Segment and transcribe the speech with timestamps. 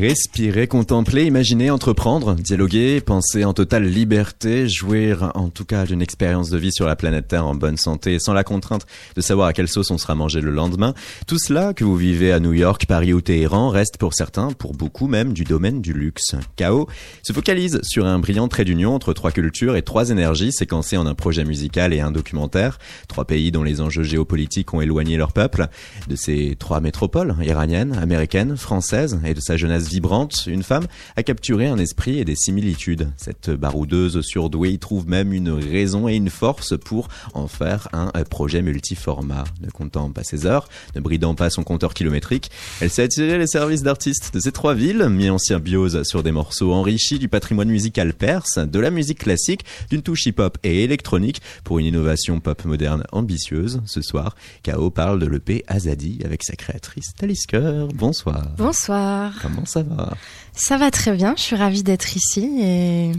[0.00, 6.50] Respirer, contempler, imaginer, entreprendre, dialoguer, penser en totale liberté, jouir en tout cas d'une expérience
[6.50, 8.86] de vie sur la planète Terre en bonne santé sans la contrainte
[9.16, 10.94] de savoir à quelle sauce on sera mangé le lendemain.
[11.26, 14.72] Tout cela, que vous vivez à New York, Paris ou Téhéran, reste pour certains, pour
[14.72, 16.34] beaucoup même, du domaine du luxe.
[16.56, 16.88] Chaos
[17.22, 21.06] se focalise sur un brillant trait d'union entre trois cultures et trois énergies séquencées en
[21.06, 22.78] un projet musical et un documentaire.
[23.08, 25.68] Trois pays dont les enjeux géopolitiques ont éloigné leur peuple
[26.08, 30.86] de ces trois métropoles, iraniennes, américaines, françaises et de sa jeunesse vibrante, une femme
[31.16, 33.10] a capturé un esprit et des similitudes.
[33.16, 38.10] Cette baroudeuse surdouée y trouve même une raison et une force pour en faire un
[38.24, 39.44] projet multiformat.
[39.60, 43.46] Ne comptant pas ses heures, ne bridant pas son compteur kilométrique, elle s'est attirée les
[43.46, 47.68] services d'artistes de ces trois villes, mis en symbiose sur des morceaux enrichis du patrimoine
[47.68, 52.64] musical perse, de la musique classique, d'une touche hip-hop et électronique pour une innovation pop
[52.64, 53.80] moderne ambitieuse.
[53.86, 54.90] Ce soir, K.O.
[54.90, 57.86] parle de l'EP Azadi avec sa créatrice Talisker.
[57.94, 58.48] Bonsoir.
[58.56, 59.34] Bonsoir.
[59.42, 60.12] Comment ça va
[60.54, 63.12] Ça va très bien, je suis ravie d'être ici et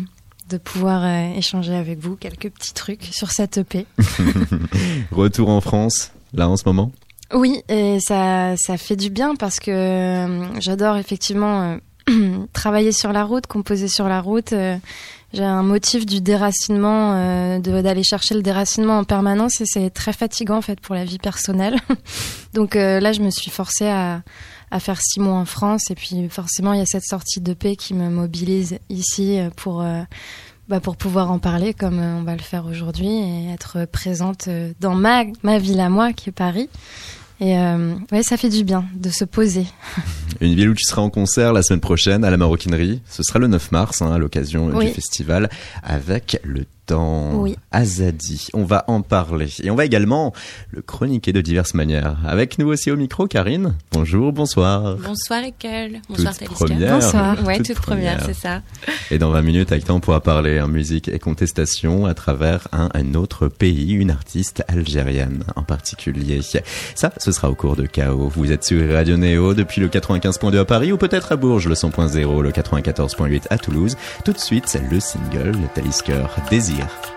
[0.49, 3.87] de pouvoir euh, échanger avec vous quelques petits trucs sur cette EP.
[5.11, 6.91] Retour en France, là en ce moment?
[7.33, 11.79] Oui, et ça, ça fait du bien parce que euh, j'adore effectivement
[12.11, 14.53] euh, travailler sur la route, composer sur la route.
[15.33, 20.57] j'ai un motif du déracinement, d'aller chercher le déracinement en permanence et c'est très fatigant
[20.57, 21.79] en fait pour la vie personnelle.
[22.53, 24.21] Donc là, je me suis forcée à
[24.73, 25.91] à faire six mois en France.
[25.91, 29.81] Et puis forcément, il y a cette sortie de paix qui me mobilise ici pour,
[29.81, 30.01] euh,
[30.67, 34.47] bah, pour pouvoir en parler comme euh, on va le faire aujourd'hui et être présente
[34.47, 36.69] euh, dans ma, ma ville à moi, qui est Paris.
[37.39, 37.57] Et
[38.13, 39.65] ouais, ça fait du bien de se poser.
[40.39, 43.01] Une ville où tu seras en concert la semaine prochaine à la Maroquinerie.
[43.09, 45.49] Ce sera le 9 mars, hein, à l'occasion du festival,
[45.81, 48.47] avec le temps Azadi.
[48.53, 49.47] On va en parler.
[49.63, 50.33] Et on va également
[50.71, 52.17] le chroniquer de diverses manières.
[52.25, 53.75] Avec nous aussi au micro, Karine.
[53.91, 54.97] Bonjour, bonsoir.
[54.97, 56.01] Bonsoir, Ekel.
[56.09, 56.65] Bonsoir, Taliska.
[56.67, 57.43] Bonsoir.
[57.45, 58.61] Ouais, toute, première, c'est ça.
[59.11, 62.67] Et dans 20 minutes, avec temps, on pourra parler en musique et contestation à travers
[62.71, 66.41] un, un, autre pays, une artiste algérienne en particulier.
[66.95, 68.29] Ça, ce sera au cours de Chaos.
[68.35, 71.75] Vous êtes sur Radio Néo depuis le 95.2 à Paris ou peut-être à Bourges, le
[71.75, 73.97] 100.0, le 94.8 à Toulouse.
[74.25, 77.12] Tout de suite, le single, le Talisker Désir друзьях.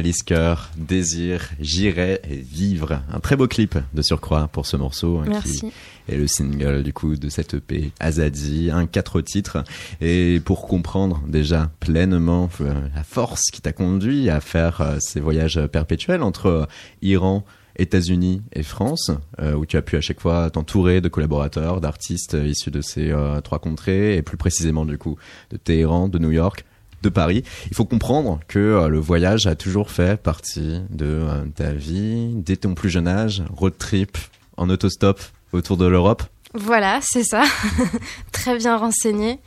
[0.00, 3.02] Talisker, Désir, J'irai vivre.
[3.12, 5.18] Un très beau clip de surcroît pour ce morceau.
[5.18, 5.60] Hein, Merci.
[5.60, 9.62] Qui est le single du coup de cette EP Azadi, un quatre titres.
[10.00, 15.20] Et pour comprendre déjà pleinement euh, la force qui t'a conduit à faire euh, ces
[15.20, 16.64] voyages perpétuels entre euh,
[17.02, 17.44] Iran,
[17.76, 19.10] États-Unis et France,
[19.56, 23.58] où tu as pu à chaque fois t'entourer de collaborateurs, d'artistes issus de ces trois
[23.58, 25.16] contrées, et plus précisément du coup
[25.50, 26.66] de Téhéran, de New York,
[27.02, 27.44] de Paris.
[27.70, 32.32] Il faut comprendre que euh, le voyage a toujours fait partie de euh, ta vie
[32.34, 34.18] dès ton plus jeune âge, road trip
[34.56, 35.20] en autostop
[35.52, 36.22] autour de l'Europe.
[36.52, 37.44] Voilà, c'est ça.
[38.32, 39.38] Très bien renseigné.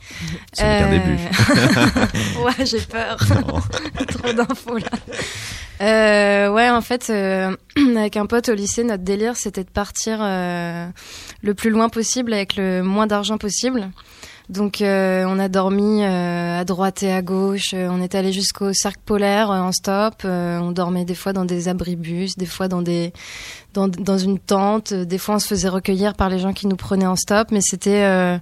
[0.54, 1.18] Ce n'est qu'un début.
[1.20, 3.18] Euh, ouais, j'ai peur.
[4.08, 4.88] Trop d'infos là.
[5.82, 7.10] Euh, ouais, en fait,
[7.96, 12.56] avec un pote au lycée, notre délire, c'était de partir le plus loin possible avec
[12.56, 13.90] le moins d'argent possible.
[14.50, 17.72] Donc euh, on a dormi euh, à droite et à gauche.
[17.72, 20.24] Euh, on est allé jusqu'au cercle polaire en stop.
[20.24, 23.12] on dormait des fois dans des abribus, des fois dans des
[23.72, 24.92] dans, dans une tente.
[24.92, 27.48] Des fois on se faisait recueillir par les gens qui nous prenaient en stop.
[27.52, 28.38] Mais c'était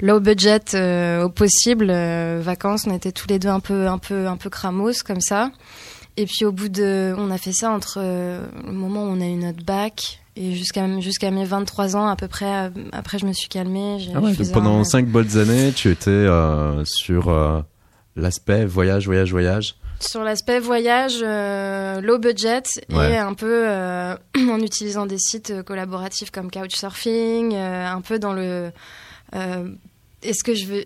[0.00, 0.74] low budget
[1.22, 1.92] au possible.
[2.40, 5.50] vacances, on était tous les deux un peu un peu un peu cramos comme ça.
[6.16, 9.26] Et puis au bout de, on a fait ça entre le moment où on a
[9.26, 13.32] eu notre bac et jusqu'à jusqu'à mes 23 ans à peu près, après je me
[13.32, 13.98] suis calmée.
[14.14, 17.60] Ah ouais, pendant 5 bonnes années, tu étais euh, sur euh,
[18.16, 23.68] l'aspect voyage, voyage, voyage sur l'aspect voyage euh, low budget et un peu
[24.36, 28.72] en utilisant des sites collaboratifs comme Couchsurfing, un peu dans le
[30.22, 30.84] est-ce que je veux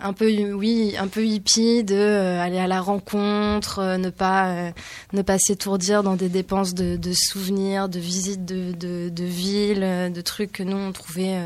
[0.00, 4.48] un peu oui un peu hippie de euh, aller à la rencontre euh, ne pas
[4.48, 4.70] euh,
[5.12, 10.12] ne pas s'étourdir dans des dépenses de, de souvenirs de visites de, de, de, villes
[10.12, 11.38] de trucs que nous on trouvait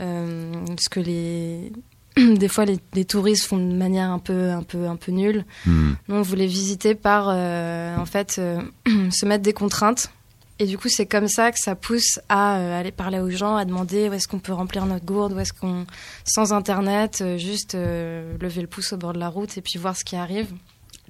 [0.00, 1.72] ce que les
[2.16, 5.44] des fois les, les, touristes font de manière un peu un peu un peu nulle
[5.66, 5.92] hmm.
[6.08, 8.32] nous on voulait visiter par en fait
[9.10, 10.10] se mettre des contraintes
[10.58, 13.56] et du coup, c'est comme ça que ça pousse à euh, aller parler aux gens,
[13.56, 15.86] à demander où est-ce qu'on peut remplir notre gourde, où est-ce qu'on,
[16.24, 19.78] sans internet, euh, juste euh, lever le pouce au bord de la route et puis
[19.78, 20.48] voir ce qui arrive.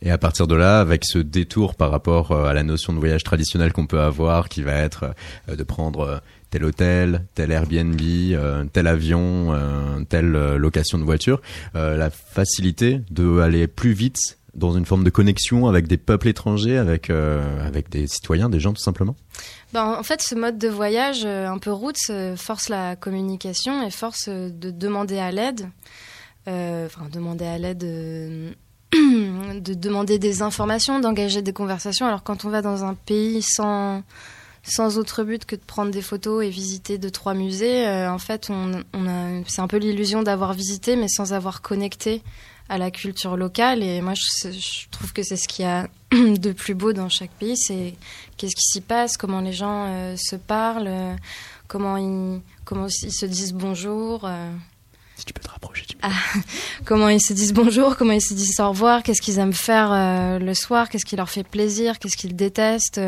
[0.03, 3.23] Et à partir de là, avec ce détour par rapport à la notion de voyage
[3.23, 5.15] traditionnel qu'on peut avoir, qui va être
[5.49, 6.21] de prendre
[6.51, 7.99] tel hôtel, tel Airbnb,
[8.75, 11.41] tel avion, telle location de voiture,
[11.73, 16.79] la facilité de aller plus vite dans une forme de connexion avec des peuples étrangers,
[16.79, 19.15] avec, euh, avec des citoyens, des gens tout simplement
[19.73, 21.99] ben, En fait, ce mode de voyage euh, un peu route
[22.37, 25.69] force la communication et force de demander à l'aide.
[26.49, 27.85] Euh, enfin, demander à l'aide.
[28.93, 32.07] de demander des informations, d'engager des conversations.
[32.07, 34.03] Alors quand on va dans un pays sans,
[34.63, 38.49] sans autre but que de prendre des photos et visiter deux trois musées, en fait,
[39.47, 42.23] c'est un peu l'illusion d'avoir visité, mais sans avoir connecté
[42.69, 43.83] à la culture locale.
[43.83, 47.31] Et moi, je, trouve que c'est ce qu'il y a de plus beau dans chaque
[47.31, 47.57] pays.
[47.57, 47.95] C'est
[48.37, 51.15] qu'est-ce qui s'y passe, comment les gens euh, se parlent, euh,
[51.69, 54.23] comment ils, comment ils se disent bonjour.
[54.25, 54.53] Euh.
[55.17, 56.11] Si tu peux te rapprocher ah,
[56.85, 60.39] comment ils se disent bonjour, comment ils se disent au revoir, qu'est-ce qu'ils aiment faire
[60.39, 63.01] le soir, qu'est-ce qui leur fait plaisir, qu'est-ce qu'ils détestent.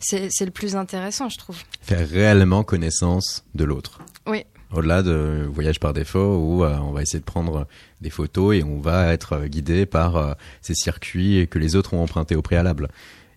[0.00, 1.58] c'est le plus intéressant, je trouve.
[1.82, 4.00] Faire réellement connaissance de l'autre.
[4.26, 4.44] Oui.
[4.72, 7.66] Au-delà de voyage par défaut où on va essayer de prendre
[8.00, 11.94] des photos et on va être euh, guidé par euh, ces circuits que les autres
[11.94, 12.88] ont empruntés au préalable.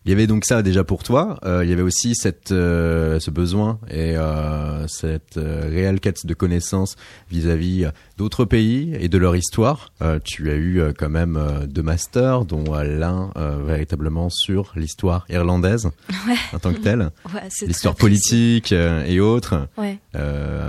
[0.05, 1.37] Il y avait donc ça déjà pour toi.
[1.43, 6.33] Euh, il y avait aussi cette, euh, ce besoin et euh, cette réelle quête de
[6.33, 6.95] connaissances
[7.29, 7.85] vis-à-vis
[8.17, 9.91] d'autres pays et de leur histoire.
[10.23, 13.31] tu as eu quand même deux masters, dont l'un
[13.63, 15.89] véritablement sur l'histoire irlandaise
[16.53, 17.01] en tant que telle,
[17.33, 19.67] ouais, l'histoire politique et autres.
[19.77, 19.99] Ouais.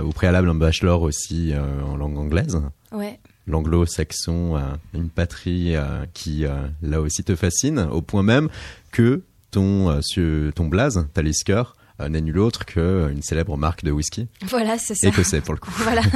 [0.03, 1.53] au préalable, un bachelor aussi
[1.85, 2.61] en langue anglaise.
[2.91, 4.59] Ouais l'anglo-saxon,
[4.93, 5.75] une patrie
[6.13, 6.45] qui
[6.81, 8.49] là aussi te fascine, au point même
[8.91, 11.63] que ton, euh, ton blaze, Talisker,
[11.99, 14.27] euh, n'est nul autre qu'une euh, célèbre marque de whisky.
[14.47, 15.09] Voilà, c'est ça.
[15.09, 15.71] Et que c'est pour le coup.
[15.77, 16.01] Voilà.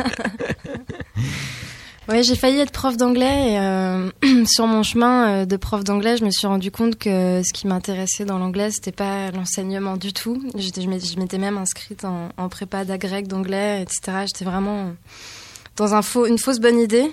[2.07, 6.29] Oui, j'ai failli être prof d'anglais et sur mon chemin de prof d'anglais, je me
[6.29, 10.39] suis rendu compte que ce qui m'intéressait dans l'anglais, c'était pas l'enseignement du tout.
[10.55, 14.27] Je m'étais même inscrite en, en prépa d'agrég d'anglais, etc.
[14.27, 14.93] J'étais vraiment
[15.75, 17.11] dans une fausse bonne idée.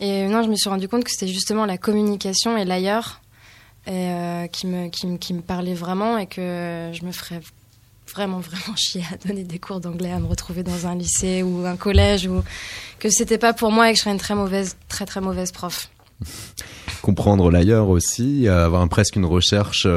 [0.00, 3.20] Et non, je me suis rendu compte que c'était justement la communication et l'ailleurs
[3.88, 7.40] euh, qui, me, qui, parlait vraiment et que je me ferais
[8.12, 11.64] vraiment, vraiment chier à donner des cours d'anglais, à me retrouver dans un lycée ou
[11.64, 12.42] un collège, ou
[12.98, 15.52] que c'était pas pour moi et que je serais une très mauvaise, très, très mauvaise
[15.52, 15.88] prof.
[17.02, 19.88] comprendre l'ailleurs aussi, avoir presque une recherche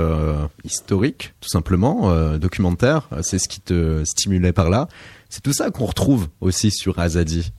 [0.64, 3.08] historique, tout simplement, documentaire.
[3.22, 4.88] C'est ce qui te stimulait par là.
[5.30, 7.52] C'est tout ça qu'on retrouve aussi sur Azadi.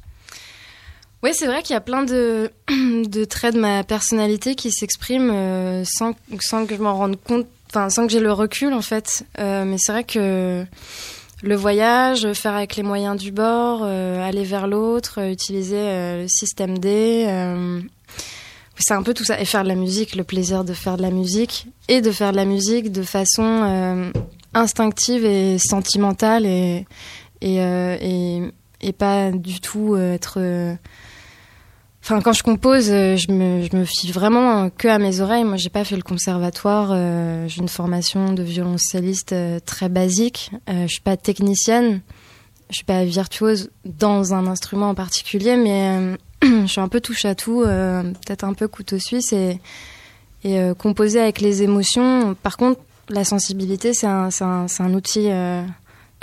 [1.23, 2.51] Oui, c'est vrai qu'il y a plein de,
[3.25, 8.07] traits de ma personnalité qui s'expriment euh, sans, sans, que je m'en rende compte, sans
[8.07, 9.25] que j'ai le recul en fait.
[9.39, 10.65] Euh, mais c'est vrai que
[11.43, 16.79] le voyage, faire avec les moyens du bord, euh, aller vers l'autre, utiliser le système
[16.79, 17.27] D,
[18.79, 19.41] c'est un peu tout ça.
[19.41, 22.33] Et faire de la musique, le plaisir de faire de la musique et de faire
[22.33, 24.13] de la musique de façon
[24.53, 26.87] instinctive et sentimentale et,
[27.41, 28.43] et,
[28.81, 30.79] et pas du tout être
[32.09, 35.43] Enfin, quand je compose, euh, je me, je me fie vraiment que à mes oreilles.
[35.43, 36.91] Moi, j'ai pas fait le conservatoire.
[36.93, 40.53] Euh, j'ai une formation de violoncelliste euh, très basique.
[40.69, 42.03] je suis pas technicienne.
[42.71, 47.25] Je suis pas virtuose dans un instrument en particulier, mais je suis un peu touche
[47.25, 49.61] à tout, peut-être un peu couteau suisse et,
[50.45, 52.37] et composer avec les émotions.
[52.41, 55.29] Par contre, la sensibilité, c'est un, un, un, outil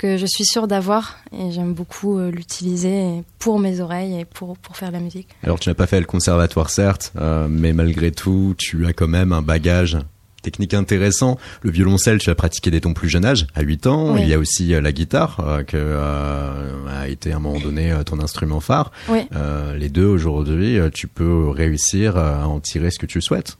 [0.04, 4.58] que je suis sûre d'avoir et j'aime beaucoup euh, l'utiliser pour mes oreilles et pour,
[4.58, 5.28] pour faire de la musique.
[5.42, 9.08] Alors tu n'as pas fait le conservatoire certes, euh, mais malgré tout tu as quand
[9.08, 9.96] même un bagage
[10.42, 11.38] technique intéressant.
[11.62, 14.16] Le violoncelle, tu as pratiqué dès ton plus jeune âge, à 8 ans.
[14.18, 18.20] Il y a aussi euh, la guitare, qui a été à un moment donné ton
[18.20, 18.92] instrument phare.
[19.08, 23.56] les deux, aujourd'hui, tu peux réussir à en tirer ce que tu souhaites.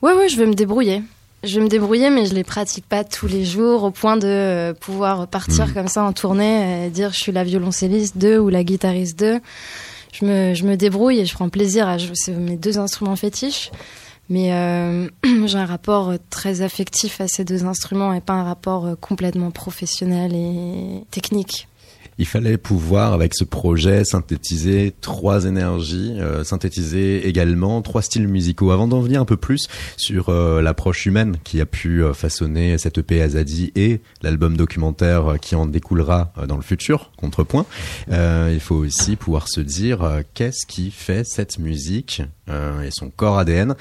[0.00, 1.02] Oui, oui, je vais me débrouiller.
[1.46, 4.74] Je me débrouiller, mais je les pratique pas tous les jours au point de euh,
[4.74, 5.74] pouvoir partir hmm.
[5.74, 9.40] comme ça en tournée et dire je suis la violoncelliste 2 ou la guitariste 2.
[10.12, 12.14] Je me, je me débrouille et je prends plaisir à jouer.
[12.14, 13.70] C'est mes deux instruments fétiches.
[14.28, 15.08] Mais euh,
[15.46, 19.52] j'ai un rapport très affectif à ces deux instruments et pas un rapport euh, complètement
[19.52, 21.68] professionnel et technique
[22.18, 28.70] il fallait pouvoir, avec ce projet, synthétiser trois énergies, euh, synthétiser également trois styles musicaux.
[28.70, 32.78] Avant d'en venir un peu plus sur euh, l'approche humaine qui a pu euh, façonner
[32.78, 37.66] cette EP Azadi et l'album documentaire qui en découlera dans le futur, Contrepoint,
[38.08, 43.74] il faut aussi pouvoir se dire qu'est-ce qui fait cette musique et son corps ADN.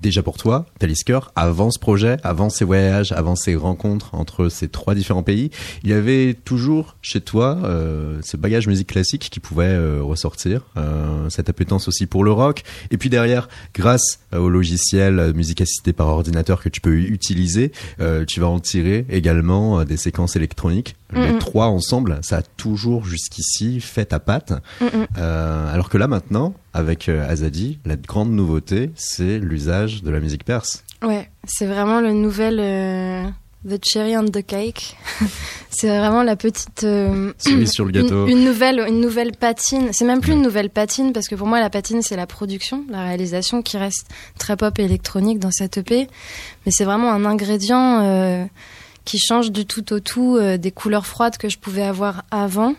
[0.00, 4.68] déjà pour toi, Talisker, avant ce projet, avant ces voyages, avant ces rencontres entre ces
[4.68, 5.50] trois différents pays,
[5.84, 10.66] il y avait toujours chez toi euh, ce bagage musique classique qui pouvait euh, ressortir,
[10.76, 12.62] euh, cette appétence aussi pour le rock.
[12.90, 17.72] Et puis derrière, grâce au logiciel musique assistée par ordinateur que tu peux utiliser,
[18.26, 20.96] tu vas en tirer également des séquences électroniques.
[21.12, 24.52] Les trois ensemble, ça a toujours jusqu'ici fait ta patte.
[25.16, 30.84] alors que là maintenant, avec Azadi, la grande nouveauté, c'est l'usage de la musique perse.
[31.02, 32.60] Ouais, c'est vraiment le nouvel
[33.68, 34.96] The cherry on the cake.
[35.70, 37.34] c'est vraiment la petite euh,
[37.66, 38.26] sur le gâteau.
[38.26, 39.90] Une, nouvelle, une nouvelle patine.
[39.92, 42.86] C'est même plus une nouvelle patine parce que pour moi la patine c'est la production,
[42.88, 44.06] la réalisation qui reste
[44.38, 46.08] très pop et électronique dans cette EP.
[46.64, 48.44] Mais c'est vraiment un ingrédient euh,
[49.04, 52.74] qui change du tout au tout euh, des couleurs froides que je pouvais avoir avant.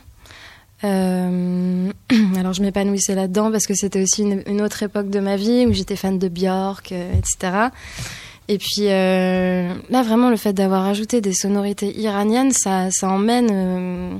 [0.83, 5.73] alors je m'épanouissais là-dedans parce que c'était aussi une, autre époque de ma vie où
[5.73, 7.69] j'étais fan de Björk, etc.
[8.51, 14.17] Et puis euh, là, vraiment, le fait d'avoir ajouté des sonorités iraniennes, ça, emmène euh,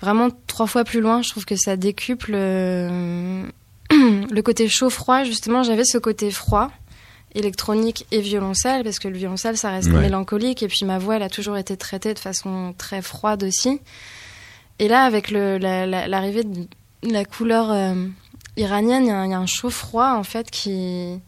[0.00, 1.22] vraiment trois fois plus loin.
[1.22, 3.44] Je trouve que ça décuple euh,
[3.90, 5.22] le côté chaud-froid.
[5.22, 6.72] Justement, j'avais ce côté froid
[7.34, 11.22] électronique et violoncelle parce que le violoncelle ça reste mélancolique et puis ma voix elle
[11.22, 13.80] a toujours été traitée de façon très froide aussi
[14.78, 16.66] et là avec l'arrivée de
[17.02, 17.94] la couleur
[18.56, 21.20] iranienne il y, y, a un chaud froid en fait qui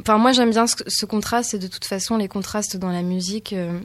[0.00, 3.52] Enfin, moi, j'aime bien ce, contraste, et de toute façon, les contrastes dans la musique.
[3.52, 3.78] Euh,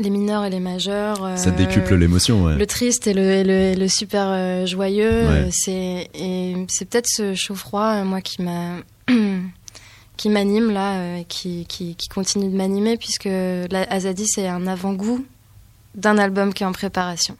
[0.00, 1.38] les mineurs et les majeurs.
[1.38, 2.56] ça décuple l'émotion, ouais.
[2.56, 5.48] Le triste et le, le, super euh, joyeux.
[5.52, 8.78] c'est et c'est peut-être ce chaud-froid, euh, moi, qui m'a
[10.16, 15.24] qui m'anime là, qui, qui, qui, continue de m'animer puisque la Azadi c'est un avant-goût
[15.94, 17.36] d'un album qui est en préparation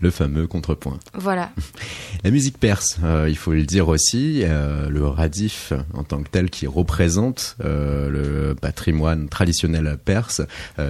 [0.00, 0.98] le fameux contrepoint.
[1.14, 1.50] Voilà.
[2.24, 6.28] La musique perse, euh, il faut le dire aussi, euh, le radif en tant que
[6.28, 10.42] tel qui représente euh, le patrimoine traditionnel perse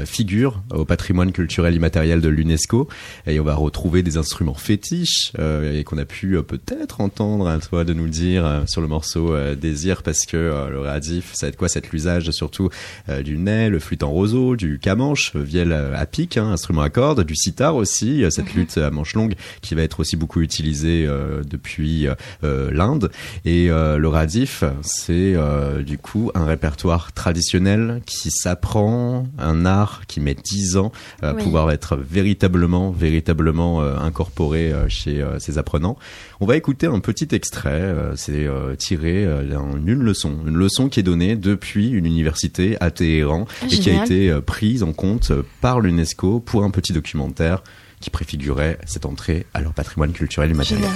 [0.04, 2.88] figure au patrimoine culturel immatériel de l'UNESCO
[3.26, 7.84] et on va retrouver des instruments fétiches et qu'on a pu peut-être entendre, à toi
[7.84, 10.37] de nous le dire sur le morceau Désir parce que
[10.70, 12.70] le radif, ça va être quoi cet l'usage surtout
[13.25, 17.25] du nez, le flûte en roseau, du camanche, vielle à pic, hein, instrument à cordes,
[17.25, 18.61] du sitar aussi, cette mhm.
[18.61, 21.07] lutte manche longue, qui va être aussi beaucoup utilisé
[21.45, 22.09] depuis
[22.43, 23.11] l'Inde.
[23.45, 25.35] Et le radif, c'est
[25.85, 31.71] du coup un répertoire traditionnel qui s'apprend, un art qui met 10 ans à pouvoir
[31.71, 35.99] être véritablement, véritablement incorporé chez ses apprenants.
[36.41, 38.47] On va écouter un petit extrait, c'est
[38.79, 39.27] tiré
[39.77, 43.91] d'une leçon, une leçon qui est donnée depuis une université à Téhéran ah, et qui
[43.91, 47.63] a été euh, prise en compte euh, par l'UNESCO pour un petit documentaire
[48.04, 50.90] qui préfigurait cette entrée à leur patrimoine culturel et matériel.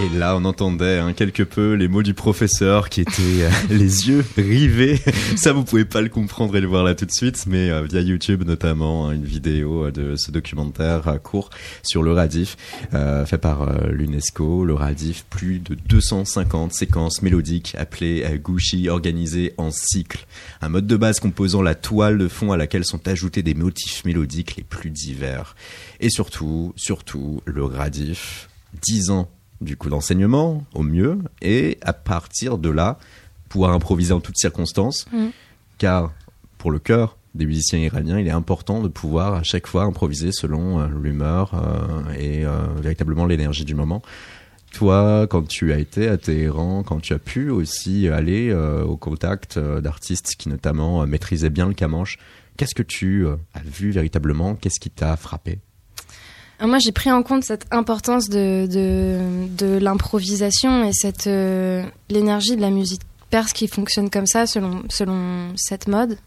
[0.00, 4.08] Et là, on entendait hein, quelque peu les mots du professeur qui étaient euh, les
[4.08, 5.00] yeux rivés.
[5.36, 7.82] Ça, vous pouvez pas le comprendre et le voir là tout de suite, mais euh,
[7.82, 11.50] via YouTube notamment, hein, une vidéo euh, de ce documentaire court
[11.82, 12.56] sur le Radif,
[12.92, 14.64] fait par l'UNESCO.
[14.64, 20.26] Le Radif, plus de 250 séquences mélodiques appelées Gouchi, organisées en cycle.
[20.62, 24.04] Un mode de base composant la toile de fond à laquelle sont ajoutés des motifs
[24.04, 25.56] mélodiques les plus divers.
[25.98, 28.48] Et surtout, surtout, le Radif,
[28.82, 29.28] 10 ans
[29.60, 32.98] du coup d'enseignement au mieux et à partir de là
[33.48, 35.28] pouvoir improviser en toutes circonstances mm.
[35.78, 36.12] car
[36.58, 40.30] pour le cœur des musiciens iraniens il est important de pouvoir à chaque fois improviser
[40.32, 44.02] selon euh, l'humeur euh, et euh, véritablement l'énergie du moment.
[44.72, 49.58] Toi quand tu as été à Téhéran quand tu as pu aussi aller au contact
[49.58, 52.18] d'artistes qui notamment maîtrisaient bien le kamanche
[52.58, 54.56] qu'est-ce que tu as vu véritablement?
[54.56, 55.60] Qu'est-ce qui t'a frappé?
[56.66, 62.56] Moi, j'ai pris en compte cette importance de, de, de l'improvisation et cette euh, l'énergie
[62.56, 66.18] de la musique perse qui fonctionne comme ça selon, selon cette mode.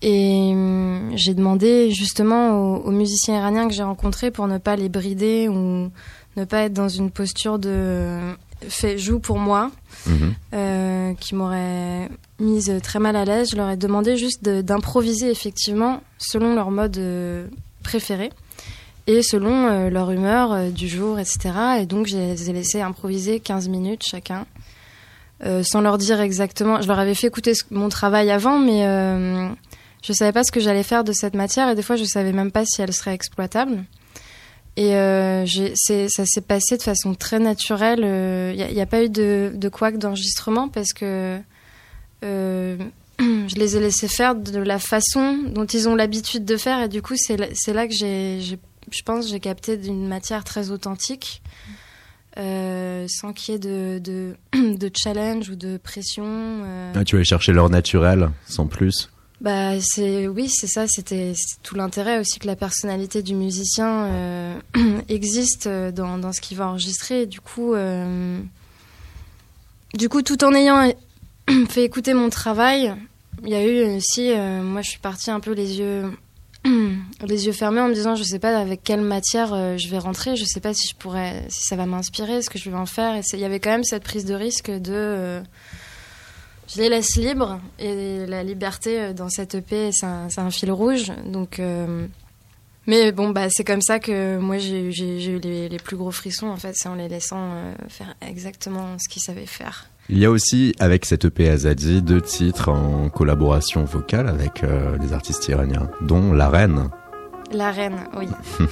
[0.00, 4.88] Et hum, j'ai demandé justement aux, musiciens iraniens que j'ai rencontrés pour ne pas les
[4.88, 5.90] brider ou
[6.36, 8.18] ne pas être dans une posture de
[8.68, 9.70] fait joue pour moi,
[10.54, 13.48] euh, qui m'aurait mise très mal à l'aise.
[13.50, 17.46] Je leur ai demandé juste d'improviser effectivement selon leur mode euh,
[17.82, 18.30] préféré
[19.06, 21.38] et selon euh, leur humeur euh, du jour, etc.
[21.80, 24.46] Et donc, je les ai laissés improviser 15 minutes chacun,
[25.44, 26.80] euh, sans leur dire exactement.
[26.80, 29.48] Je leur avais fait écouter mon travail avant, mais euh,
[30.02, 32.32] je savais pas ce que j'allais faire de cette matière, et des fois, je savais
[32.32, 33.84] même pas si elle serait exploitable.
[34.76, 34.90] Et
[35.76, 38.00] ça s'est passé de façon très naturelle.
[38.00, 41.38] Il n'y a, a, pas eu de, de couac d'enregistrement parce que
[42.22, 46.88] je les ai laissés faire de la façon dont ils ont l'habitude de faire, et
[46.88, 48.58] du coup, c'est là que j'ai
[48.90, 51.42] je pense, j'ai capté d'une matière très authentique,
[52.36, 54.34] euh, sans qu'il y ait de, de,
[54.76, 56.24] de, challenge ou de pression.
[56.26, 56.92] Euh.
[56.94, 60.86] Ah, tu allais chercher l'or naturel, sans plus bah, c'est oui, c'est ça.
[60.88, 64.58] C'était tout l'intérêt aussi que la personnalité du musicien euh,
[65.10, 67.26] existe dans, dans, ce qu'il va enregistrer.
[67.26, 67.74] du coup,
[69.92, 70.90] du coup, tout en ayant
[71.68, 72.94] fait écouter mon travail,
[73.42, 76.04] il y a eu aussi, moi, je suis partie un peu les yeux
[77.26, 79.98] les yeux fermés en me disant je sais pas avec quelle matière euh, je vais
[79.98, 82.76] rentrer, je sais pas si je pourrais, si ça va m'inspirer, ce que je vais
[82.76, 83.20] en faire.
[83.32, 85.40] Il y avait quand même cette prise de risque de euh,
[86.68, 90.72] je les laisse libres et la liberté euh, dans cette EP c'est un, un, fil
[90.72, 91.12] rouge.
[91.26, 91.60] Donc
[92.86, 96.48] mais bon bah c'est comme ça que moi j'ai eu les, les, plus gros frissons
[96.48, 99.88] en fait, c'est en les laissant faire exactement ce qu'ils savaient faire.
[100.10, 104.98] Il y a aussi, avec cette EP Azadi, deux titres en collaboration vocale avec euh,
[104.98, 106.90] des artistes iraniens, dont La Reine.
[107.52, 108.26] La Reine, oui.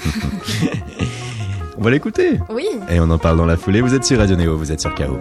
[1.79, 2.67] on va l'écouter Oui.
[2.91, 3.81] Et on en parle dans la foulée.
[3.81, 5.19] Vous êtes sur Radio Néo, vous êtes sur KO.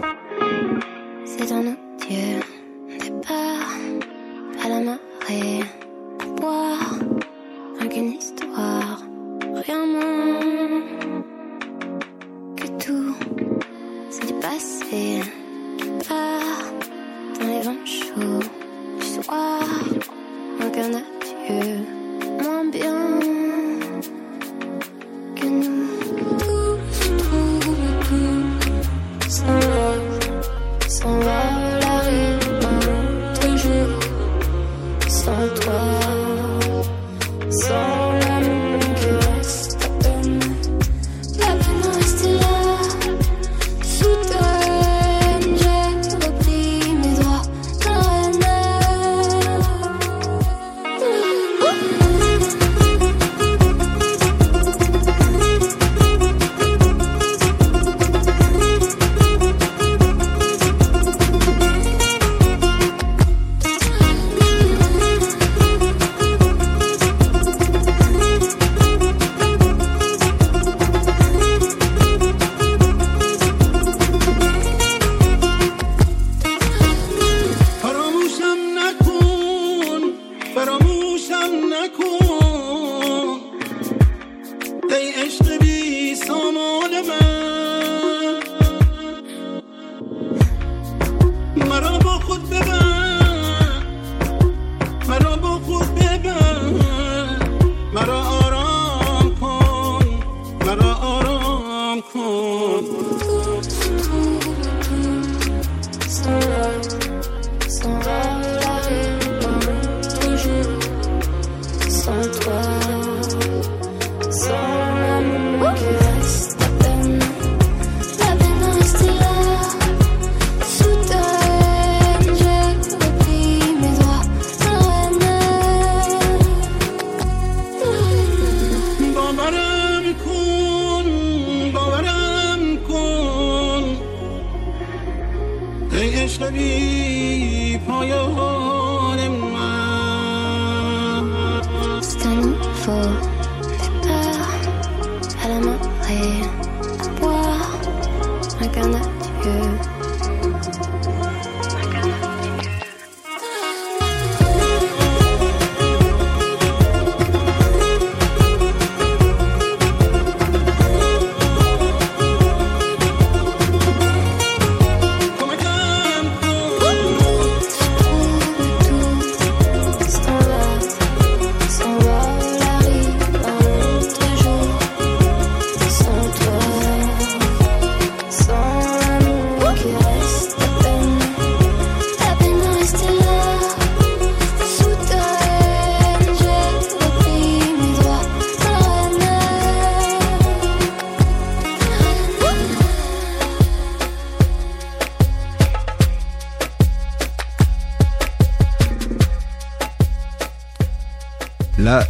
[136.54, 137.11] Habib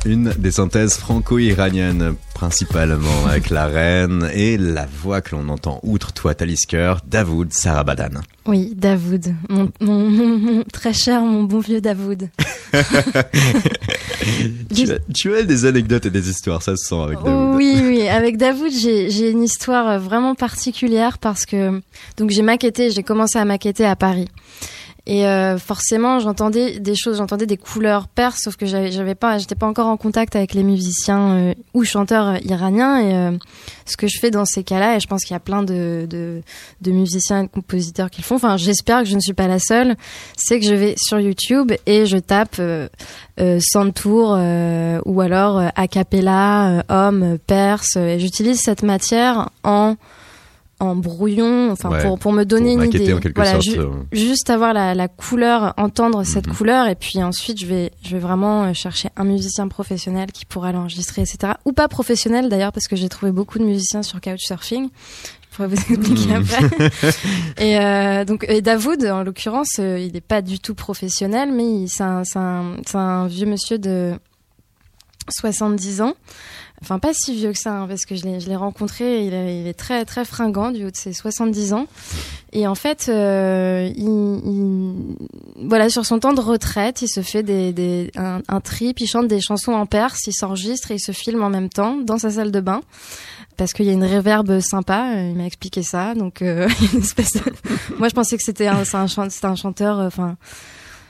[0.05, 6.13] une des synthèses franco-iraniennes, principalement avec la reine et la voix que l'on entend outre
[6.13, 8.21] toi, Talisker, Davoud Sarabadan.
[8.47, 12.29] Oui, Davoud, mon, très cher, mon bon vieux Davoud.
[15.15, 17.57] tu, as, des anecdotes et des histoires, ça se sent avec Davoud.
[17.57, 21.81] Oui, oui, avec Davoud, j'ai une histoire vraiment particulière parce que
[22.17, 24.29] donc j'ai maquetté, j'ai commencé à maqueter à Paris.
[25.05, 29.57] Et euh, forcément, j'entendais des choses, j'entendais des couleurs perses, sauf que j'avais pas, j'étais
[29.57, 33.01] pas encore en contact avec les musiciens euh, ou chanteurs iraniens.
[33.01, 33.37] Et euh,
[33.85, 36.07] ce que je fais dans ces cas-là, et je pense qu'il y a plein de,
[36.09, 36.41] de,
[36.83, 38.37] de, musiciens et de compositeurs qui le font.
[38.37, 39.97] Enfin, j'espère que je ne suis pas la seule.
[40.37, 42.89] C'est que je vais sur YouTube et je tape euh,
[43.59, 44.39] Santour
[45.05, 47.97] ou alors a cappella, homme, perse.
[47.97, 49.97] Et j'utilise cette matière en
[50.83, 53.15] en brouillon, enfin pour, pour me donner une idée.
[53.37, 53.91] Voilà, euh.
[54.11, 56.55] juste avoir la, la, couleur, entendre cette mhm.
[56.55, 60.45] couleur, et puis ensuite je vais je vais vraiment euh, chercher un musicien professionnel qui
[60.45, 61.53] pourra l'enregistrer, etc.
[61.65, 64.89] Ou pas professionnel d'ailleurs, parce que j'ai trouvé beaucoup de musiciens sur Couchsurfing.
[65.51, 66.43] Je pourrais vous expliquer mhm.
[66.43, 66.91] après.
[67.65, 72.03] et euh, donc et Davoud, en l'occurrence, il n'est pas du tout professionnel, mais c'est
[72.03, 74.15] un, un, un vieux monsieur de
[75.31, 76.15] 70 ans
[76.83, 79.79] enfin pas si vieux que ça, hein, parce que je l'ai rencontré, il, il, est
[79.79, 81.87] très très fringant du haut de ses 70 ans.
[82.53, 85.17] Et en fait, euh, il,
[85.67, 89.29] voilà, sur son temps de retraite, il se fait des, des un, trip, il chante
[89.29, 92.31] des chansons en perse, il s'enregistre et il se filme en même temps dans sa
[92.31, 92.83] salle de bain.
[93.57, 96.15] Parce qu'il y a une réverbe sympa, il m'a expliqué ça.
[96.15, 97.43] Donc, euh, une espèce de...
[97.99, 99.07] moi, je pensais que c'était un, un,
[99.43, 100.37] un chanteur, euh, enfin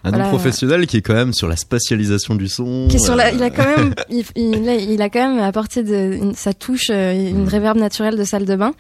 [0.05, 0.29] un voilà.
[0.29, 2.89] professionnel qui est quand même sur la spatialisation du son.
[2.89, 5.43] Qui est sur la, il a quand même, il, il, a, il, a, quand même
[5.43, 7.49] apporté de, une, sa touche, euh, une mm.
[7.49, 8.73] réverb naturelle de salle de bain.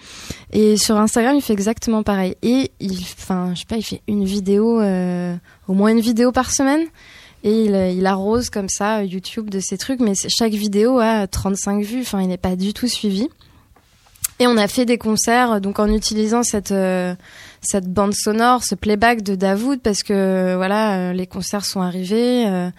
[0.52, 2.36] Et sur Instagram, il fait exactement pareil.
[2.42, 5.34] Et il, enfin, je sais pas, il fait une vidéo, euh,
[5.68, 6.86] au moins une vidéo par semaine.
[7.44, 11.84] Et il, il, arrose comme ça YouTube de ses trucs, mais chaque vidéo a 35
[11.84, 12.02] vues.
[12.02, 13.28] Enfin, il n'est pas du tout suivi.
[14.38, 17.14] Et on a fait des concerts, donc en utilisant cette euh,
[17.62, 22.46] cette bande sonore, ce playback de Davoud, parce que voilà, euh, les concerts sont arrivés.
[22.46, 22.70] Euh,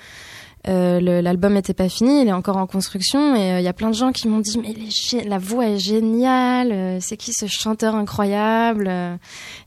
[0.70, 3.90] euh, l'album n'était pas fini, il est encore en construction et il y a plein
[3.90, 4.74] de gens qui m'ont dit mais
[5.26, 8.88] la voix est géniale, c'est qui ce chanteur incroyable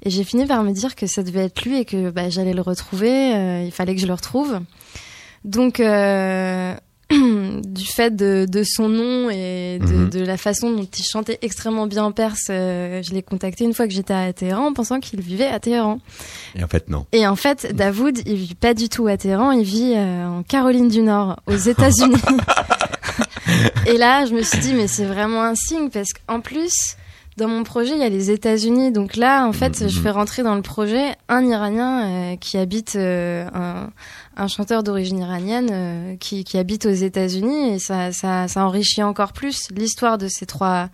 [0.02, 2.54] Et j'ai fini par me dire que ça devait être lui et que bah, j'allais
[2.54, 4.58] le retrouver, il fallait que je le retrouve.
[5.44, 5.82] Donc
[7.10, 10.10] du fait de, de, son nom et de, mhm.
[10.10, 13.74] de, la façon dont il chantait extrêmement bien en perse, euh, je l'ai contacté une
[13.74, 16.00] fois que j'étais à Téhéran en pensant qu'il vivait à Téhéran.
[16.56, 17.06] Et en fait, non.
[17.12, 20.42] Et en fait, Davoud, il vit pas du tout à Téhéran, il vit euh, en
[20.42, 22.20] Caroline du Nord, aux États-Unis.
[23.86, 26.96] et là, je me suis dit, mais c'est vraiment un signe parce qu'en plus,
[27.36, 28.90] dans mon projet, il y a les États-Unis.
[28.90, 29.88] Donc là, en fait, mhm.
[29.88, 33.90] je fais rentrer dans le projet un Iranien euh, qui habite un,
[34.36, 39.32] un chanteur d'origine iranienne euh, qui, habite aux États-Unis et ça, ça, ça, enrichit encore
[39.32, 40.88] plus l'histoire de ces trois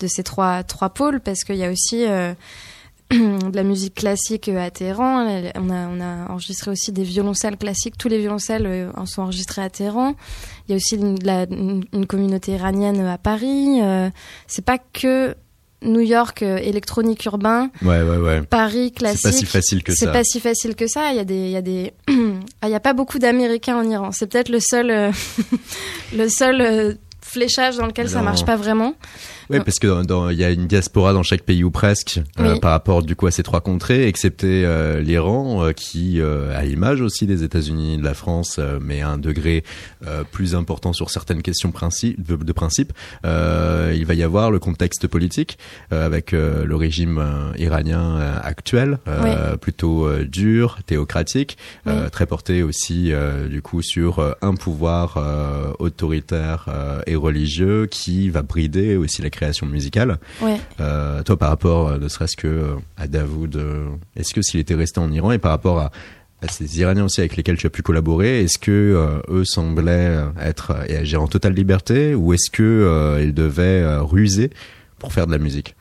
[0.00, 2.34] de ces trois trois pôles parce qu'il y a aussi euh,
[3.10, 5.26] de la musique classique à Téhéran.
[5.54, 7.96] On a, enregistré aussi des violoncelles classiques.
[7.96, 10.14] Tous les violoncelles en sont enregistrés à Téhéran.
[10.68, 13.80] Il y a aussi une, communauté iranienne à Paris.
[14.46, 15.34] c'est pas que
[15.82, 17.70] New York électronique urbain.
[17.82, 18.42] Ouais, ouais, ouais.
[18.42, 19.20] Paris classique.
[19.22, 20.06] C'est pas si facile que ça.
[20.06, 21.10] C'est pas si facile que ça.
[21.12, 21.92] Il y a des, il y a des,
[22.62, 24.10] ah, il y a pas beaucoup d'Américains en Iran.
[24.12, 24.88] C'est peut-être le seul,
[26.16, 28.94] le seul fléchage dans lequel ça marche pas vraiment.
[29.50, 32.72] Oui, parce que il y a une diaspora dans chaque pays ou presque euh, par
[32.72, 37.26] rapport du coup à ces trois contrées, excepté euh, l'Iran euh, qui a l'image aussi
[37.26, 39.64] des États-Unis, de la France, mais à un degré
[40.32, 42.92] plus important sur certaines questions principe, de, de principe.
[43.24, 45.58] il va y avoir le contexte politique
[45.90, 48.98] avec le régime iranien actuel,
[49.60, 51.58] plutôt dur, théocratique,
[52.12, 53.12] très porté aussi
[53.48, 56.68] du coup sur un pouvoir autoritaire
[57.06, 60.18] et religieux qui va brider aussi la création musicale.
[60.80, 63.60] Euh, toi, par rapport, euh, ne serait-ce que euh, à Davoud,
[64.16, 65.90] est-ce que s'il était resté en Iran et par rapport à,
[66.48, 70.96] ces Iraniens aussi avec lesquels tu as pu collaborer, est-ce que eux semblaient être et
[70.96, 74.50] agir en totale liberté ou est-ce que ils devaient ruser
[75.00, 75.74] pour faire de la musique?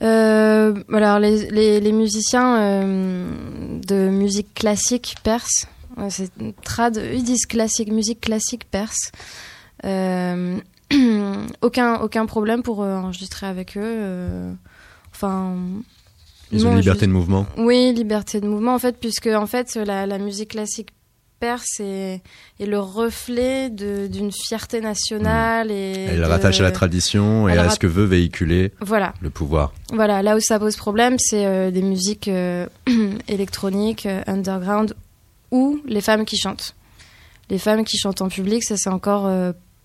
[0.00, 5.66] Alors les, les, musiciens de musique classique perse,
[6.08, 6.30] c'est
[6.64, 9.12] trad, ils disent classique, musique classique perse.
[11.62, 13.82] aucun, aucun problème pour euh, enregistrer avec eux.
[13.82, 14.52] Euh,
[15.12, 15.56] enfin.
[16.50, 17.46] Ils ont liberté de mouvement.
[17.56, 20.90] Oui, liberté de mouvement en fait, puisque en fait la, la musique classique
[21.40, 22.20] perse est,
[22.60, 25.70] est le reflet d'une fierté nationale mmh.
[25.70, 29.14] et elle rattache à la tradition et à ce que veut véhiculer voilà.
[29.20, 29.72] le pouvoir.
[29.92, 32.30] Voilà, là où ça pose problème, c'est euh, des musiques
[33.28, 34.94] électroniques, underground,
[35.50, 36.74] ou les femmes qui chantent.
[37.48, 39.26] Les femmes qui chantent en public, ça c'est encore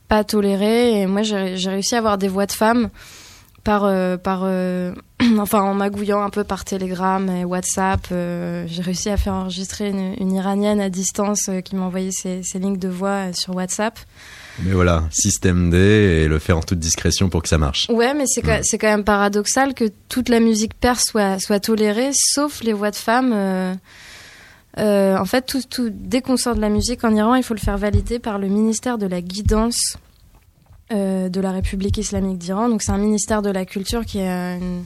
[0.07, 1.01] pas toléré.
[1.01, 2.89] Et moi, j'ai réussi à avoir des voix de femmes
[3.67, 4.93] par, euh, par euh,
[5.39, 8.07] enfin, en magouillant un peu par Telegram et WhatsApp.
[8.13, 12.59] Euh, j'ai réussi à faire enregistrer une, iranienne à distance qui m'a envoyé ses, ses
[12.59, 13.99] lignes de voix sur WhatsApp.
[14.63, 17.87] Mais voilà, système D et le faire en toute discrétion pour que ça marche.
[17.89, 22.11] Ouais, mais c'est quand, quand, même paradoxal que toute la musique perse soit, soit tolérée,
[22.13, 23.77] sauf les voix de femmes.
[24.77, 27.53] Euh, en fait, tout, tout, dès qu'on sort de la musique en Iran, il faut
[27.53, 29.97] le faire valider par le ministère de la guidance
[30.91, 32.69] euh, de la République islamique d'Iran.
[32.69, 34.83] Donc c'est un ministère de la culture qui est une,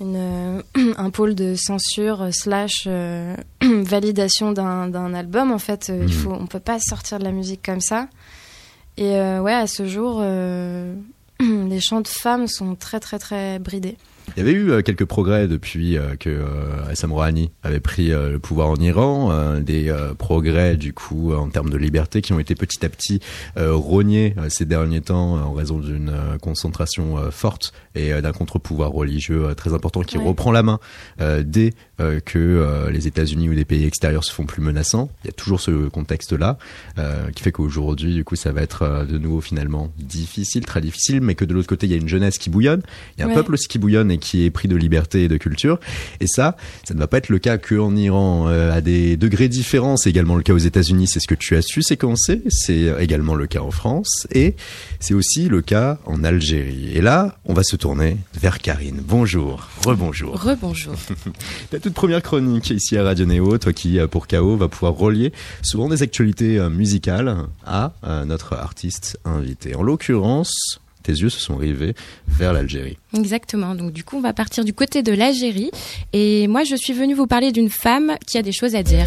[0.00, 0.62] une,
[0.96, 5.52] un pôle de censure slash euh, validation d'un album.
[5.52, 6.08] En fait, il mhm.
[6.08, 8.08] faut, on peut pas sortir de la musique comme ça.
[8.96, 10.20] Et ouais, à ce jour,
[11.40, 13.96] les chants de femmes sont très très très bridés.
[14.36, 18.08] Il y avait eu euh, quelques progrès depuis euh, que euh, Hassan Rouhani avait pris
[18.08, 22.54] le pouvoir en Iran, des progrès du coup en termes de liberté qui ont été
[22.54, 23.20] petit à petit
[23.56, 30.02] rognés ces derniers temps en raison d'une concentration forte et d'un contre-pouvoir religieux très important
[30.02, 30.80] qui reprend la main
[31.40, 31.74] dès
[32.24, 35.10] que les États-Unis ou des pays extérieurs se font plus menaçants.
[35.24, 36.58] Il y a toujours ce contexte-là
[37.34, 41.34] qui fait qu'aujourd'hui du coup ça va être de nouveau finalement difficile, très difficile, mais
[41.34, 42.82] que de l'autre côté il y a une jeunesse qui bouillonne,
[43.16, 45.36] il y a un peuple aussi qui bouillonne qui est pris de liberté et de
[45.36, 45.78] culture.
[46.20, 49.48] Et ça, ça ne va pas être le cas qu'en Iran, euh, à des degrés
[49.48, 49.96] différents.
[49.96, 52.42] C'est également le cas aux États-Unis, c'est ce que tu as su séquencer.
[52.48, 54.54] C'est également le cas en France et
[55.00, 56.92] c'est aussi le cas en Algérie.
[56.94, 59.00] Et là, on va se tourner vers Karine.
[59.02, 60.40] Bonjour, rebonjour.
[60.40, 60.94] Rebonjour.
[61.72, 65.32] La toute première chronique ici à Radio Néo, toi qui pour KO va pouvoir relier
[65.62, 67.92] souvent des actualités euh, musicales à
[68.26, 69.74] notre artiste invité.
[69.74, 71.94] En l'occurrence, tes yeux se sont rivés
[72.28, 72.98] vers l'Algérie.
[73.14, 73.74] Exactement.
[73.74, 75.70] Donc du coup, on va partir du côté de l'Algérie.
[76.12, 79.06] Et moi, je suis venue vous parler d'une femme qui a des choses à dire.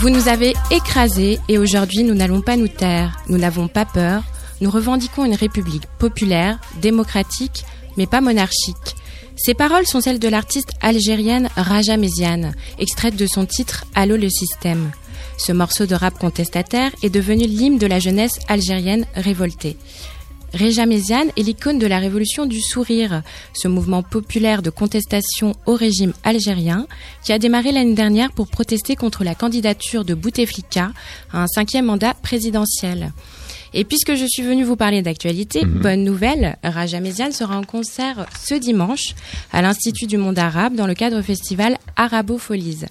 [0.00, 3.22] Vous nous avez écrasés et aujourd'hui nous n'allons pas nous taire.
[3.30, 4.22] Nous n'avons pas peur.
[4.60, 7.64] Nous revendiquons une république populaire, démocratique,
[7.96, 8.96] mais pas monarchique.
[9.42, 14.28] Ces paroles sont celles de l'artiste algérienne Raja Méziane, extraite de son titre Allô le
[14.28, 14.90] système.
[15.38, 19.78] Ce morceau de rap contestataire est devenu l'hymne de la jeunesse algérienne révoltée.
[20.52, 23.22] Raja Méziane est l'icône de la révolution du sourire,
[23.54, 26.86] ce mouvement populaire de contestation au régime algérien
[27.24, 30.92] qui a démarré l'année dernière pour protester contre la candidature de Bouteflika
[31.32, 33.14] à un cinquième mandat présidentiel.
[33.72, 35.80] Et puisque je suis venue vous parler d'actualité, mhm.
[35.80, 39.14] bonne nouvelle, Raja Méziane sera en concert ce dimanche
[39.52, 42.86] à l'Institut du monde arabe dans le cadre du festival Arabo Folies.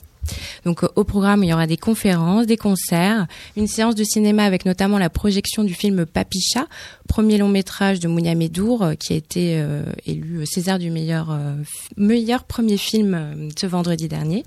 [0.66, 4.66] Donc au programme, il y aura des conférences, des concerts, une séance de cinéma avec
[4.66, 6.68] notamment la projection du film Papicha,
[7.08, 11.32] premier long métrage de Mounia Medour euh, qui a été euh, élu César du meilleur
[11.32, 11.56] euh,
[11.98, 14.44] meilleur premier film ce vendredi dernier.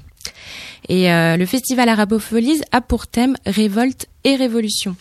[0.89, 4.97] Et le festival Arabopholis a pour thème révolte et révolution.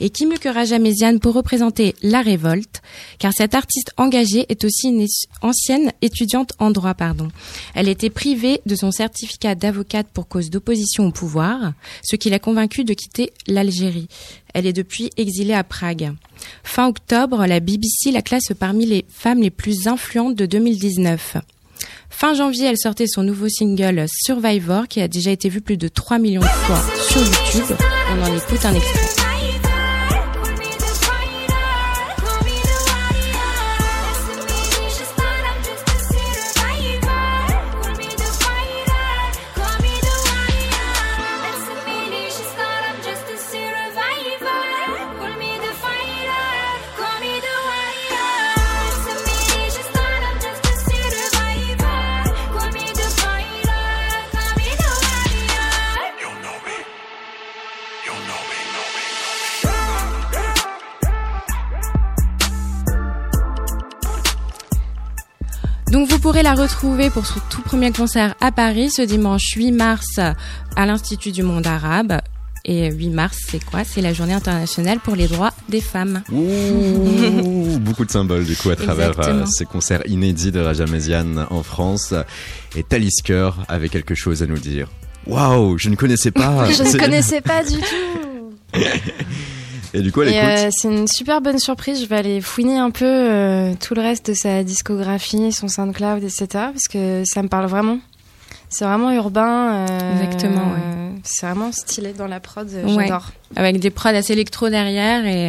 [0.00, 2.82] Et qui mieux que Raja Méziane pour représenter la révolte,
[3.18, 5.06] car cette artiste engagée est aussi une
[5.42, 7.28] ancienne étudiante en droit, pardon.
[7.74, 12.38] Elle était privée de son certificat d'avocate pour cause d'opposition au pouvoir, ce qui l'a
[12.38, 14.08] convaincue de quitter l'Algérie.
[14.54, 16.12] Elle est depuis exilée à Prague.
[16.62, 21.38] Fin octobre, la BBC la classe parmi les femmes les plus influentes de 2019.
[22.10, 25.88] Fin janvier, elle sortait son nouveau single Survivor qui a déjà été vu plus de
[25.88, 27.76] 3 millions de fois sur YouTube.
[28.12, 29.21] On en écoute un extrait.
[66.32, 70.18] Pourrez la retrouver pour son tout premier concert à Paris ce dimanche 8 mars
[70.76, 72.22] à l'Institut du monde arabe.
[72.64, 73.84] Et 8 mars, c'est quoi?
[73.84, 76.22] C'est la journée internationale pour les droits des femmes.
[76.32, 80.86] Ouh, beaucoup de symboles du coup à travers euh, ces concerts inédits de Raja
[81.50, 82.14] en France.
[82.76, 84.88] Et Talisker avait quelque chose à nous dire.
[85.26, 86.64] Waouh, je ne connaissais pas.
[86.70, 88.80] je ne connaissais pas du tout.
[89.94, 92.00] Et du coup, elle euh, c'est une super bonne surprise.
[92.00, 96.22] Je vais aller fouiner un peu euh, tout le reste de sa discographie, son SoundCloud,
[96.24, 96.46] etc.
[96.50, 97.98] Parce que ça me parle vraiment.
[98.68, 99.86] C'est vraiment urbain.
[99.90, 100.72] Euh, Exactement.
[101.24, 102.68] C'est vraiment stylé dans la prod.
[102.68, 103.32] J'adore.
[103.54, 105.48] Avec des prods assez électro derrière et,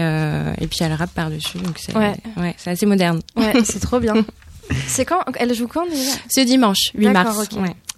[0.61, 1.57] et puis elle rappe par-dessus.
[1.59, 2.15] Donc c'est ouais.
[2.57, 3.21] c'est assez moderne.
[3.37, 4.13] Ouais, c'est trop bien.
[4.87, 7.49] C'est quand Elle joue quand déjà Ce dimanche, 8 mars.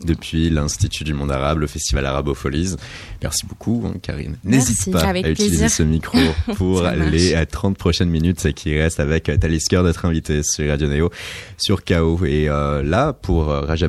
[0.04, 2.76] Depuis l'Institut du monde arabe, le festival Arabofolies.
[3.22, 4.36] Merci beaucoup, hein, Karine.
[4.44, 6.18] N'hésite pas à utiliser ce micro
[6.58, 11.12] pour les 30 prochaines minutes qui restent avec Talisker, notre invité sur Radio Neo,
[11.58, 12.26] sur KO.
[12.26, 13.88] Et euh, là, pour Raja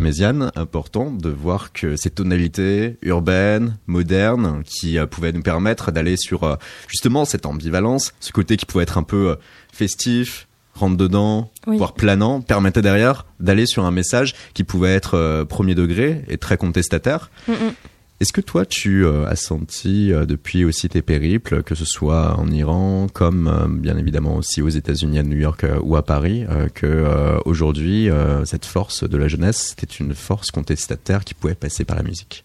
[0.55, 6.45] important de voir que ces tonalités urbaines, modernes, qui euh, pouvaient nous permettre d'aller sur
[6.45, 6.57] euh,
[6.89, 9.37] justement cette ambivalence, ce côté qui pouvait être un peu
[9.73, 15.45] festif, rentre dedans, voire planant, permettait derrière d'aller sur un message qui pouvait être euh,
[15.45, 17.31] premier degré et très contestataire.
[17.49, 17.73] Mm, mm.
[18.19, 22.39] Est-ce que toi, tu euh, as senti euh, depuis aussi tes périples, que ce soit
[22.39, 27.05] en Iran, comme bien évidemment aussi aux États-Unis, à New York ou à Paris, que
[27.45, 28.09] aujourd'hui
[28.45, 32.45] cette force de la jeunesse, c'était une force contestataire qui pouvait passer par la musique?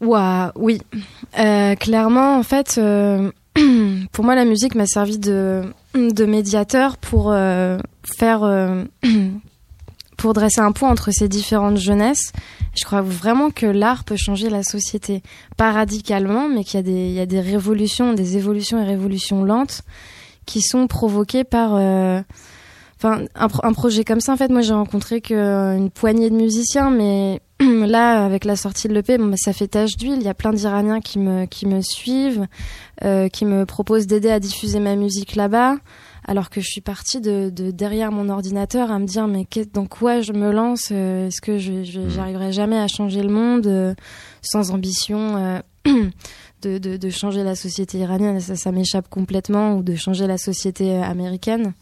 [0.00, 0.80] Ouah, oui,
[1.78, 2.80] clairement, en fait,
[4.12, 5.62] pour moi, la musique m'a servi de,
[5.94, 8.84] de médiateur pour euh, faire, euh,
[10.16, 12.32] pour dresser un point entre ces différentes jeunesses.
[12.78, 15.22] Je crois vraiment que l'art peut changer la société,
[15.56, 18.84] pas radicalement, mais qu'il y a des, il y a des révolutions, des évolutions et
[18.86, 19.82] révolutions lentes
[20.46, 22.20] qui sont provoquées par euh,
[22.96, 26.90] enfin un, un, projet comme ça en fait moi j'ai rencontré qu'une poignée de musiciens
[26.90, 27.40] mais
[27.86, 30.16] là avec la sortie de l'EP bon, bah, ça fait tache d'huile.
[30.16, 32.46] Il y a plein d'Iraniens qui me qui me suivent
[33.04, 35.76] euh, qui me proposent d'aider à diffuser ma musique là-bas
[36.26, 39.86] alors que je suis partie de, de, derrière mon ordinateur à me dire mais dans
[39.86, 42.10] quoi je me lance euh, est-ce que je mmh.
[42.10, 43.94] j'arriverai jamais à changer le monde euh,
[44.42, 45.60] sans ambition
[46.62, 48.38] de, de, de, changer la société iranienne.
[48.40, 51.72] Ça, ça m'échappe complètement ou de changer la société américaine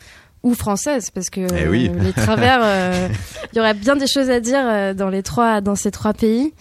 [0.43, 1.91] ou française parce que eh oui.
[2.01, 3.09] les travers euh,
[3.53, 6.12] il y aurait bien des choses à dire euh, dans les trois dans ces trois
[6.14, 6.53] pays.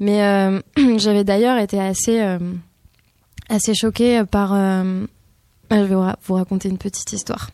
[0.00, 0.60] Mais euh,
[0.96, 2.22] j'avais d'ailleurs été assez
[3.48, 4.54] assez choquée par
[5.70, 7.50] je vais vous raconter une petite histoire.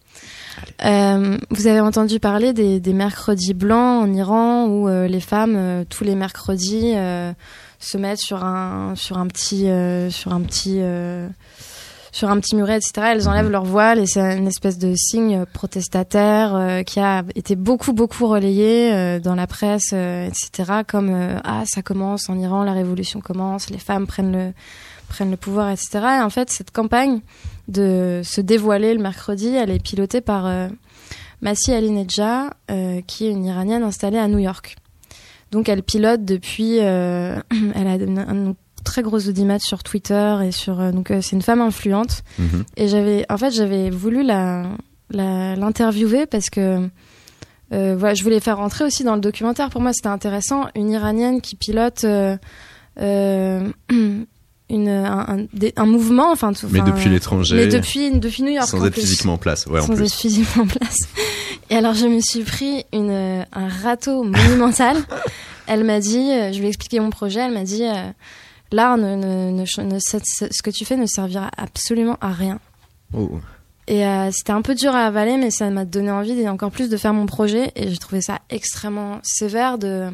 [0.80, 6.14] Vous avez entendu parler des, des, mercredis blancs en Iran où les femmes tous les
[6.14, 6.94] mercredis
[7.78, 9.68] se mettent sur un sur un petit
[10.10, 10.80] sur un petit
[12.12, 13.08] sur un petit muret, etc.
[13.12, 13.52] Elles enlèvent mhm.
[13.52, 18.26] leur voile et c'est une espèce de signe protestataire euh, qui a été beaucoup beaucoup
[18.26, 20.82] relayé euh, dans la presse, euh, etc.
[20.86, 24.52] Comme ah ça commence en Iran, la révolution commence, les femmes prennent le
[25.08, 25.90] prennent le pouvoir, etc.
[26.18, 27.20] Et en fait cette campagne
[27.68, 30.48] de se dévoiler le mercredi, elle est pilotée par
[31.40, 32.50] Massi Alinejad,
[33.06, 34.76] qui est une Iranienne installée à New York.
[35.50, 37.98] Donc elle pilote depuis, elle a
[38.84, 42.64] très grosse audimat sur Twitter et sur euh, donc euh, c'est une femme influente mhm.
[42.76, 44.66] et j'avais en fait j'avais voulu la
[45.12, 46.88] l'interviewer parce que
[47.72, 49.70] euh, voilà, je voulais faire rentrer aussi dans le documentaire.
[49.70, 50.66] Pour moi, c'était intéressant.
[50.74, 52.36] Une Iranienne qui pilote euh,
[54.70, 58.94] une, un, un, mouvement, enfin, mais depuis l'étranger, mais depuis depuis New York, sans être
[58.94, 60.98] physiquement en place, ouais, sans être physiquement en place.
[61.70, 64.96] Et alors, je me suis pris une un râteau monumental.
[65.66, 67.84] elle m'a dit, je lui ai expliqué mon projet, elle m'a dit,
[68.72, 72.58] l'art, ne, ne, ne, ce que tu fais ne servira absolument à rien.
[73.12, 73.40] Oh.
[73.88, 76.96] Et c'était un peu dur à avaler, mais ça m'a donné envie encore plus de
[76.96, 77.72] faire mon projet.
[77.74, 80.10] Et j'ai trouvé ça extrêmement sévère de,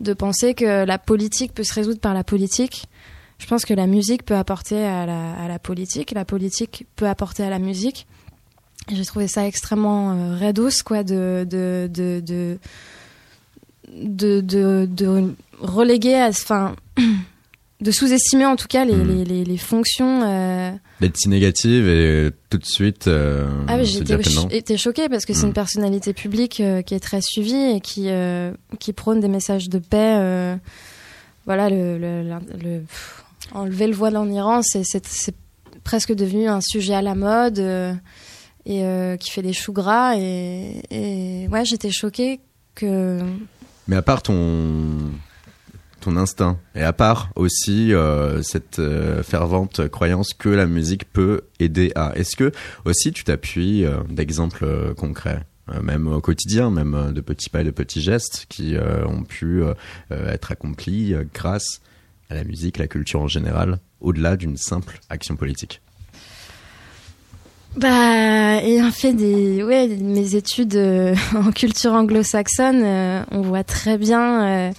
[0.00, 2.86] de penser que la politique peut se résoudre par la politique.
[3.38, 7.06] Je pense que la musique peut apporter à la, à la politique, la politique peut
[7.06, 8.06] apporter à la musique.
[8.90, 12.20] J'ai trouvé ça extrêmement euh, redouce, quoi, de de de
[13.88, 14.40] de
[14.86, 16.74] de, reléguer, enfin,
[17.80, 19.24] de sous-estimer en tout cas les, hmm.
[19.24, 20.22] les, les, fonctions.
[20.24, 20.70] Euh...
[21.00, 23.08] D'être si négative et tout de suite.
[23.08, 25.54] Euh, ah oui, j'étais choquée parce que c'est une hmm.
[25.54, 29.78] personnalité publique euh, qui est très suivie et qui euh, qui prône des messages de
[29.78, 30.16] paix.
[30.18, 30.56] Euh,
[31.46, 32.22] voilà, le, le,
[32.62, 32.82] le,
[33.52, 34.84] enlever le voile en Iran, c'est
[35.82, 37.98] presque devenu un sujet à la mode
[38.66, 40.16] et euh, qui fait des choux gras.
[40.16, 42.40] Et, et ouais, j'étais choquée
[42.74, 43.20] que.
[43.88, 45.10] Mais à part ton
[46.00, 51.42] ton instinct et à part aussi euh, cette euh, fervente croyance que la musique peut
[51.58, 52.12] aider à.
[52.16, 52.52] Est-ce que
[52.84, 55.44] aussi tu t'appuies d'exemples concrets
[55.82, 58.74] même au quotidien, même de petits pas et de petits gestes qui
[59.06, 59.62] ont pu
[60.10, 61.80] être accomplis grâce
[62.28, 65.80] à la musique, la culture en général, au-delà d'une simple action politique?
[67.76, 69.62] Bah, ayant fait des,
[70.00, 74.72] mes études euh, en culture anglo-saxonne, euh, on voit très bien euh,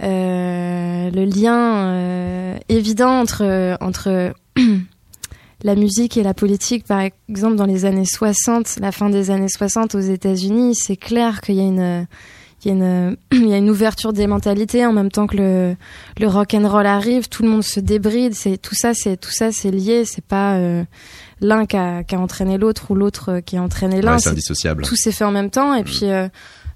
[0.00, 4.32] le lien évident entre entre
[5.64, 6.84] la musique et la politique.
[6.84, 11.40] Par exemple, dans les années 60, la fin des années 60 aux États-Unis, c'est clair
[11.40, 12.06] qu'il y a une
[12.64, 15.36] il y, a une, il y a une ouverture des mentalités en même temps que
[15.36, 15.76] le,
[16.18, 19.30] le rock and roll arrive, tout le monde se débride, c'est tout ça c'est tout
[19.30, 20.58] ça c'est lié, c'est pas
[21.44, 24.18] l'un qui a, qui a, entraîné l'autre ou l'autre euh, qui a entraîné l'un.
[24.18, 24.84] c'est indissociable.
[24.84, 25.74] Tout s'est fait en même temps.
[25.74, 25.84] Et mm.
[25.84, 26.28] puis, euh,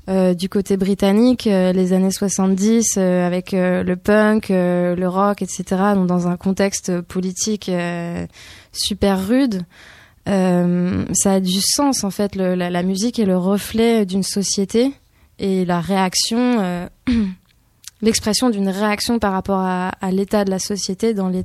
[0.09, 6.06] euh, du côté britannique, euh, les années 70, avec le punk, le rock, etc., donc
[6.06, 7.70] dans un contexte politique
[8.72, 9.62] super rude,
[10.26, 12.36] ça a du sens, en fait.
[12.36, 14.92] Le, la, la, musique est le reflet d'une société
[15.38, 16.88] et la réaction...
[18.00, 21.44] l'expression d'une réaction par rapport à, à l'état de la société dans les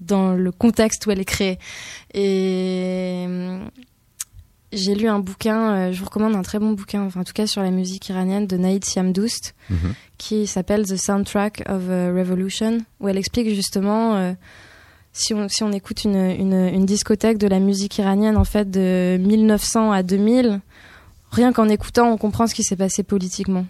[0.00, 1.58] dans le contexte où elle est créée.
[2.14, 3.64] Et euh,
[4.72, 7.32] j'ai lu un bouquin, euh, je vous recommande un très bon bouquin, enfin, en tout
[7.32, 9.94] cas sur la musique iranienne de Naïd Siamdoust, mhm.
[10.18, 14.32] qui s'appelle The Soundtrack of a Revolution, où elle explique justement euh,
[15.12, 18.70] si, on, si on écoute une, une, une, discothèque de la musique iranienne en fait
[18.70, 20.60] de 1900 à 2000,
[21.30, 23.66] rien qu'en écoutant, on comprend ce qui s'est passé politiquement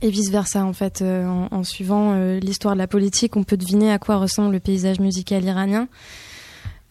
[0.00, 3.56] et vice versa en fait euh, en, suivant euh, l'histoire de la politique on peut
[3.56, 5.88] deviner à quoi ressemble le paysage musical iranien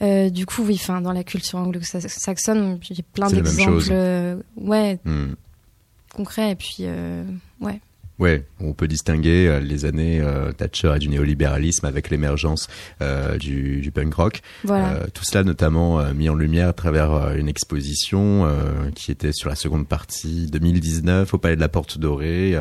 [0.01, 3.91] euh, du coup oui enfin dans la culture anglo-saxonne j'ai plein d'exemples
[4.57, 5.33] ouais hmm.
[6.13, 6.85] concrets et puis
[7.59, 7.79] ouais
[8.21, 12.67] Ouais, on peut distinguer euh, les années euh, Thatcher et du néolibéralisme avec l'émergence
[13.01, 14.41] euh, du, du, punk rock.
[14.63, 15.07] Voilà.
[15.11, 18.47] tout cela notamment mis en lumière à travers une exposition
[18.93, 22.55] qui était sur la seconde partie 2019 au Palais de la Porte Dorée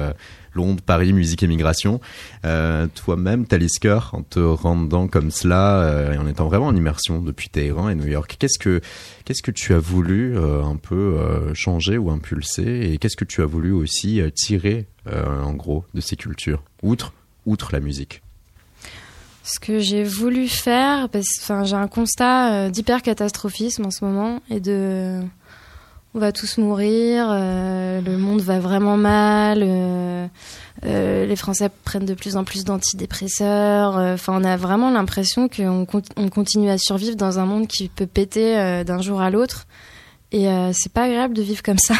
[0.54, 2.00] Londres, Paris, musique et migration.
[2.44, 7.20] Euh, Toi-même, Talisker, en te rendant comme cela euh, et en étant vraiment en immersion
[7.20, 8.80] depuis Téhéran et New York, qu'est-ce que
[9.24, 11.18] qu'est-ce que tu as voulu euh, un peu
[11.54, 16.16] changer ou impulser et qu'est-ce que tu as voulu aussi tirer en gros de ces
[16.16, 17.12] cultures, outre
[17.46, 18.22] outre la musique?
[19.42, 24.42] Ce que j'ai voulu faire, parce que j'ai un constat d'hyper catastrophisme en ce moment
[24.50, 25.20] et de
[26.14, 30.26] on va tous mourir, euh, le monde va vraiment mal, euh,
[30.84, 33.94] euh, les Français prennent de plus en plus d'antidépresseurs.
[33.96, 35.86] Enfin, on a vraiment l'impression qu'on
[36.16, 39.66] on continue à survivre dans un monde qui peut péter d'un jour à l'autre.
[40.32, 41.94] Et c'est pas agréable de vivre comme ça.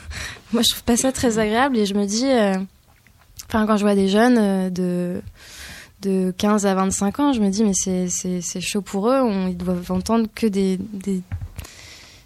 [0.52, 2.26] Moi, je trouve pas ça très agréable et je me dis,
[3.48, 5.20] enfin, quand je vois des jeunes de
[6.00, 9.56] de 15 à 25 ans, je me dis mais c'est chaud pour eux, on, ils
[9.56, 11.22] doivent entendre que des, des,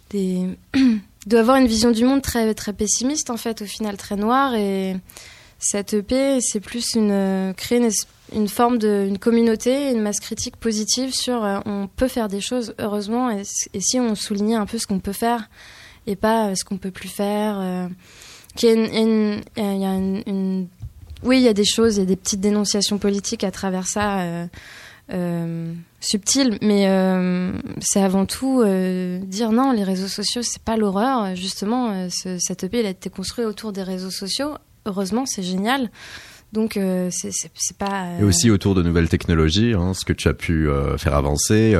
[0.09, 0.49] des
[1.27, 4.55] doit avoir une vision du monde très très pessimiste en fait au final très noire.
[4.55, 4.97] Et
[5.59, 7.89] cette EP c'est plus une créer
[8.33, 12.41] une, forme de une communauté une masse critique positive sur euh, on peut faire des
[12.41, 15.49] choses heureusement et, si on soulignait un peu ce qu'on peut faire
[16.07, 17.89] et pas euh, ce qu'on peut plus faire euh,
[21.22, 23.87] oui il y a des choses il y a des petites dénonciations politiques à travers
[23.87, 24.47] ça euh,
[25.12, 25.72] euh,
[26.07, 31.35] subtil, mais euh, c'est avant tout euh, dire non, les réseaux sociaux, c'est pas l'horreur.
[31.35, 34.55] Justement, ce, cette EP, a été construit autour des réseaux sociaux.
[34.87, 35.91] Heureusement, c'est génial.
[36.53, 36.79] Donc,
[37.11, 38.07] c'est pas.
[38.21, 41.77] Et aussi autour de nouvelles technologies, hein, ce que tu as pu faire avancer,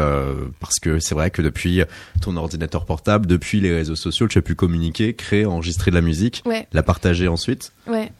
[0.59, 1.83] parce que c'est vrai que depuis
[2.21, 6.03] ton ordinateur portable, depuis les réseaux sociaux, tu as pu communiquer, créer, enregistrer de la
[6.03, 6.67] musique, ouais.
[6.73, 7.73] la partager ensuite.
[7.87, 8.11] Ouais.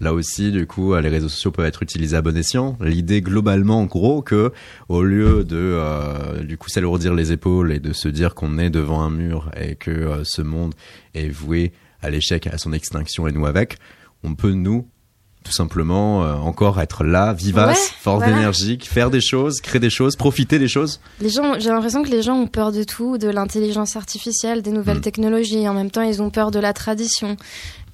[0.00, 2.76] Là aussi, du coup, les réseaux sociaux peuvent être utilisés à bon escient.
[2.80, 4.52] L'idée globalement, en gros, que
[4.88, 8.70] au lieu de, euh, du coup, s'alourdir les épaules et de se dire qu'on est
[8.70, 10.74] devant un mur et que euh, ce monde
[11.14, 11.72] est voué
[12.02, 13.76] à l'échec, à son extinction et nous avec,
[14.24, 14.86] on peut nous
[15.42, 18.34] tout simplement euh, encore être là, vivace, Ouais, force voilà.
[18.36, 21.00] d'énergie, faire des choses, créer des choses, profiter des choses.
[21.20, 24.70] Les gens, j'ai l'impression que les gens ont peur de tout, de l'intelligence artificielle, des
[24.70, 25.02] nouvelles Mm.
[25.02, 25.66] technologies.
[25.68, 27.36] En même temps, ils ont peur de la tradition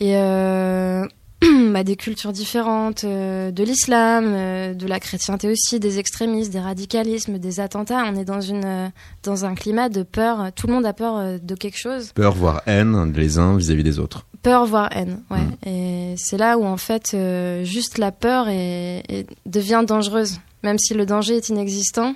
[0.01, 1.05] et euh,
[1.73, 6.61] bah, des cultures différentes, euh, de l'islam, euh, de la chrétienté aussi, des extrémismes, des
[6.61, 8.05] radicalismes, des attentats.
[8.05, 8.89] On est dans une euh,
[9.23, 10.53] dans un climat de peur.
[10.55, 12.13] Tout le monde a peur de quelque chose.
[12.15, 14.27] Peur, voire haine les uns vis-à-vis des autres.
[14.43, 15.39] Peur voire haine, ouais.
[15.39, 15.69] Mm.
[15.69, 17.17] Et c'est là où en fait
[17.65, 22.15] juste la peur est, est- devient dangereuse, même si le danger est inexistant.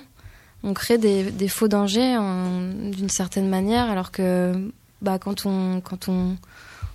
[0.63, 2.15] On crée des, des faux dangers
[2.91, 4.53] d'une certaine manière, alors que
[5.01, 6.37] bah, quand on quand on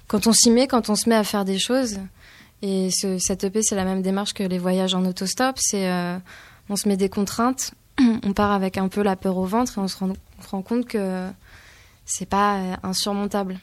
[0.06, 1.98] quand on s'y met, quand on se met à faire des choses,
[2.62, 6.18] et ce, cette EP c'est la même démarche que les voyages en autostop, c'est euh,
[6.68, 7.72] on se met des contraintes,
[8.24, 10.48] on part avec un peu la peur au ventre et on se rend, on se
[10.48, 11.28] rend compte que
[12.04, 13.58] c'est pas euh, insurmontable.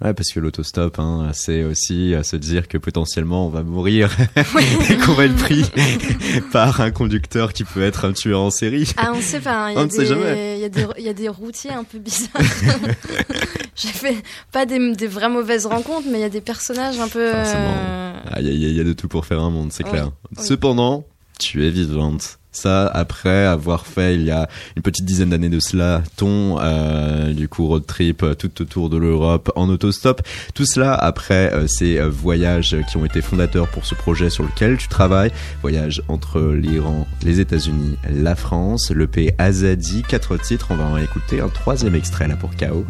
[0.00, 4.10] Ouais, parce que l'autostop, hein, c'est aussi euh, se dire que potentiellement on va mourir
[4.36, 5.64] et qu'on va être pris
[6.52, 8.92] par un conducteur qui peut être un tueur en série.
[8.96, 9.66] Ah, on sait pas.
[9.66, 9.72] hein.
[9.72, 10.56] Y, On ne sait jamais.
[10.58, 12.30] il y, a des- il y a des routiers un peu bizarres.
[13.74, 14.16] J'ai fait
[14.52, 17.32] pas des, des vraies mauvaises rencontres, mais il y a des personnages un peu.
[17.34, 19.84] Euh, Ah, Il y, a- il y a de tout pour faire un monde, c'est
[19.84, 20.10] Oui, clair.
[20.36, 20.44] oui.
[20.44, 21.04] Cependant,
[21.38, 22.37] tu es vivante.
[22.50, 27.32] Ça, après avoir fait il y a une petite dizaine d'années de cela, ton euh,
[27.32, 30.22] du coup road trip euh, tout autour de l'Europe en autostop,
[30.54, 34.44] tout cela après euh, ces euh, voyages qui ont été fondateurs pour ce projet sur
[34.44, 35.30] lequel tu travailles,
[35.60, 40.68] voyage entre l'Iran, les États-Unis, la France, le P Azadi, quatre titres.
[40.70, 42.84] On va en écouter un troisième extrait là pour KO.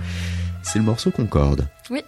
[0.62, 1.66] C'est le morceau Concorde.
[1.90, 2.02] Oui.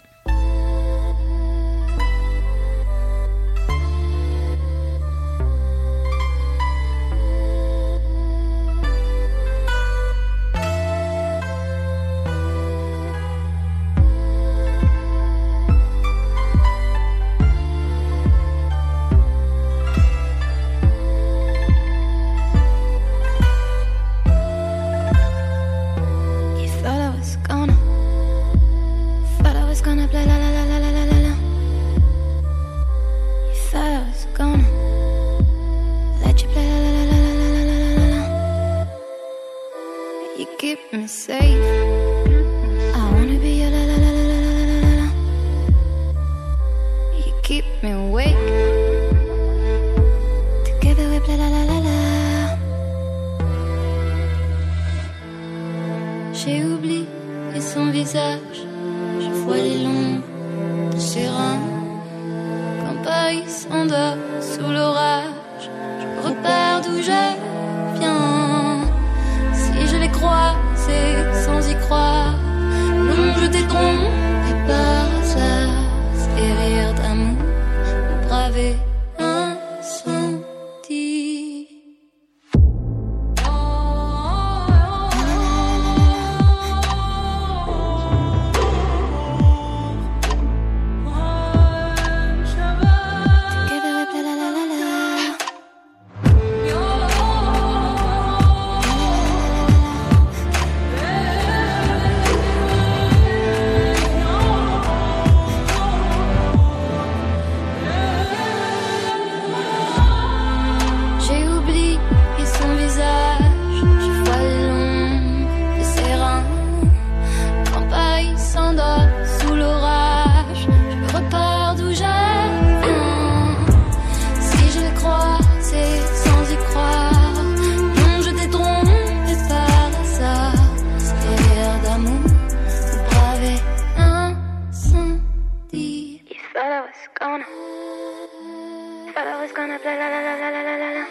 [140.01, 141.05] La la la la la la la.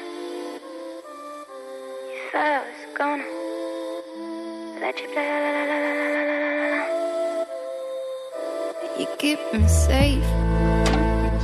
[2.09, 3.27] You thought I was gonna
[4.81, 6.81] let you play la la la la la la la la.
[8.99, 10.29] You keep me safe.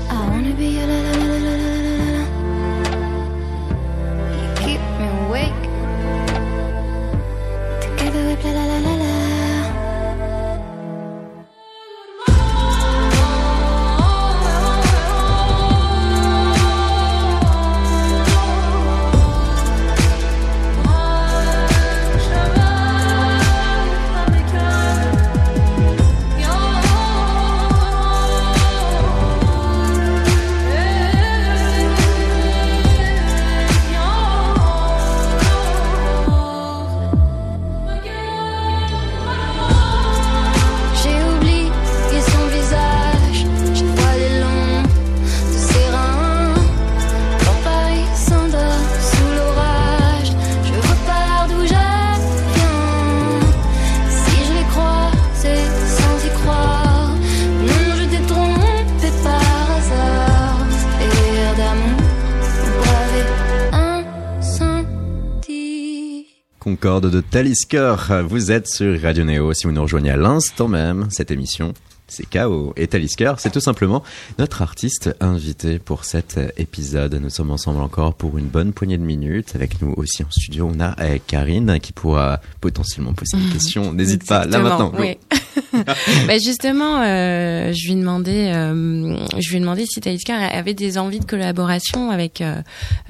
[0.10, 1.25] I wanna be your la la la
[67.16, 67.96] de Talisker.
[68.28, 69.54] Vous êtes sur Radio Néo.
[69.54, 71.74] Si vous nous rejoignez à l'instant même, cette émission,
[72.10, 72.74] c'est KO.
[72.76, 74.04] Et Talisker, c'est tout simplement
[74.38, 77.14] notre artiste invité pour cet épisode.
[77.14, 79.56] Nous sommes ensemble encore pour une bonne poignée de minutes.
[79.56, 83.94] Avec nous aussi en studio, on a eh, Karine qui pourra potentiellement poser des questions.
[83.94, 84.92] N'hésite pas, là maintenant.
[85.00, 85.18] Oui.
[86.28, 91.20] bah justement, euh, je lui demandais, euh, je lui demandais si Talisker avait des envies
[91.20, 92.56] de collaboration avec euh,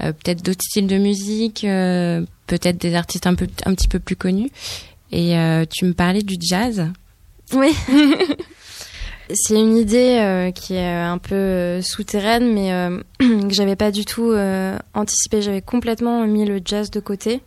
[0.02, 4.16] euh peut-être d'autres styles de musique, peut-être des artistes un peu, un petit peu plus
[4.16, 4.50] connus.
[5.12, 5.36] Et
[5.70, 6.88] tu me parlais du jazz.
[7.52, 7.74] Oui.
[9.34, 13.90] C'est une idée euh, qui est un peu euh, souterraine, mais euh, que j'avais pas
[13.90, 14.32] du tout
[14.94, 15.42] anticipé.
[15.42, 17.40] J'avais complètement mis le jazz de côté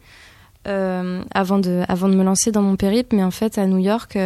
[0.65, 3.15] avant de avant de me lancer dans mon périple.
[3.15, 4.17] Mais en fait, à New York,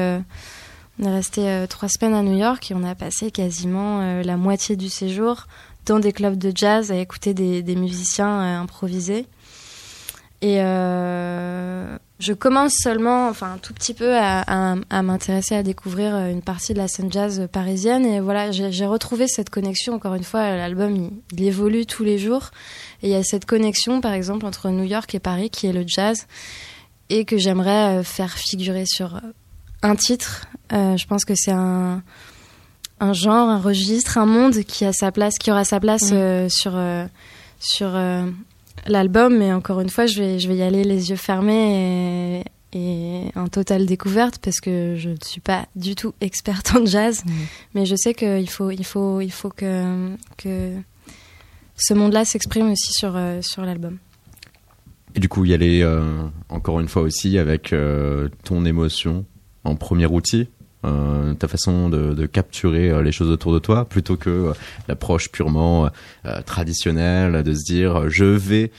[1.00, 4.76] on est resté trois semaines à New York et on a passé quasiment la moitié
[4.76, 5.48] du séjour
[5.86, 9.26] dans des clubs de jazz à écouter des, musiciens improviser.
[10.42, 10.60] Et
[12.24, 16.78] je commence seulement, enfin un tout petit peu, à, m'intéresser à découvrir une partie de
[16.78, 18.06] la scène jazz parisienne.
[18.06, 19.96] Et voilà, j'ai retrouvé cette connexion.
[19.96, 22.52] Encore une fois, l'album il, évolue tous les jours.
[23.02, 25.74] Et il y a cette connexion, par exemple, entre New York et Paris, qui est
[25.74, 26.28] le jazz,
[27.10, 29.20] et que j'aimerais faire figurer sur
[29.84, 30.48] un titre.
[30.72, 32.02] Euh, je pense que c'est un
[33.00, 36.16] un genre, un registre, un monde qui a sa place, qui aura sa place mmh.
[36.16, 37.06] euh, sur euh,
[37.60, 37.92] sur
[38.88, 42.78] l'album, mais encore une fois, je vais, je vais y aller les yeux fermés et,
[42.78, 47.24] et en totale découverte parce que je ne suis pas du tout experte en jazz,
[47.24, 47.32] mmh.
[47.74, 50.74] mais je sais qu'il faut, il faut, il faut que, que
[51.76, 53.98] ce monde-là s'exprime aussi sur, euh, sur l'album.
[55.16, 59.26] Et du coup, y aller euh, encore une fois aussi avec euh, ton émotion
[59.64, 60.48] en premier outil
[60.86, 64.54] euh, ta façon de, de, capturer euh, les choses autour de toi, plutôt que euh,
[64.90, 65.90] l'approche purement
[66.26, 68.72] euh, traditionnelle de se dire je vais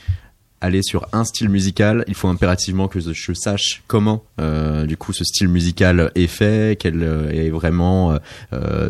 [0.60, 5.22] aller sur un style musical, il faut impérativement que je sache comment du coup ce
[5.22, 8.18] style musical est fait, quel est vraiment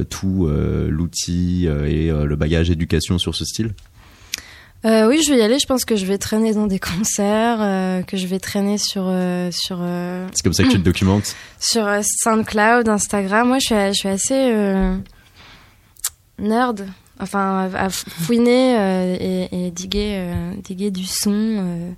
[0.09, 0.49] tout
[0.89, 3.73] l'outil et le bagage éducation sur ce style.
[4.85, 5.59] Euh, oui, je vais y aller.
[5.59, 9.05] Je pense que je vais traîner dans des concerts, euh, que je vais traîner sur
[9.07, 9.79] euh, sur.
[10.33, 11.35] C'est comme ça que tu te documentes.
[11.61, 11.89] Sur
[12.23, 13.49] SoundCloud, Instagram.
[13.49, 14.53] Moi, je suis, je suis assez
[16.39, 16.87] nerd.
[17.21, 18.75] Enfin, à fouiner
[19.21, 20.29] et, et, diguer,
[20.63, 21.95] diguer du son.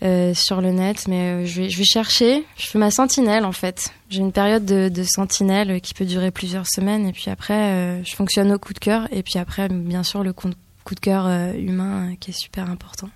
[0.00, 2.44] sur le net, mais je vais, je vais chercher.
[2.56, 3.90] Je fais ma sentinelle en fait.
[4.08, 8.16] J'ai une période de, de, sentinelle qui peut durer plusieurs semaines, et puis après, je
[8.16, 10.56] fonctionne au coup de cœur, et puis après, bien sûr, le compte
[10.86, 13.10] coup de cœur euh, humain euh, qui est super important.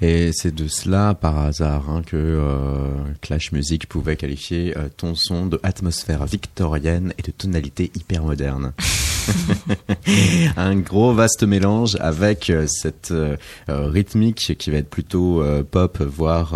[0.00, 2.92] Et c'est de cela, par hasard, hein, que euh,
[3.22, 8.72] Clash Music pouvait qualifier euh, ton son de atmosphère victorienne et de tonalité hyper moderne.
[10.56, 13.36] un gros vaste mélange avec euh, cette euh,
[13.68, 16.54] rythmique qui va être plutôt euh, pop, voire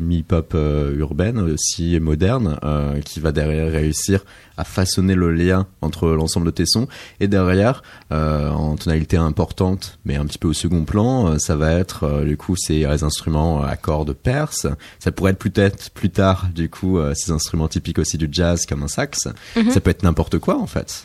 [0.00, 0.56] mi-pop
[0.96, 2.58] urbaine, aussi moderne,
[3.04, 4.24] qui va derrière réussir
[4.56, 6.86] à façonner le lien entre l'ensemble de tes sons.
[7.20, 12.22] Et derrière, en tonalité importante, mais un petit peu au second plan, ça va être
[12.24, 14.66] du coup ces instruments à cordes perses.
[14.98, 18.82] Ça pourrait être peut-être plus tard, du coup, ces instruments typiques aussi du jazz comme
[18.82, 19.26] un sax.
[19.26, 19.70] Mm -hmm.
[19.70, 21.04] Ça peut être n'importe quoi en fait.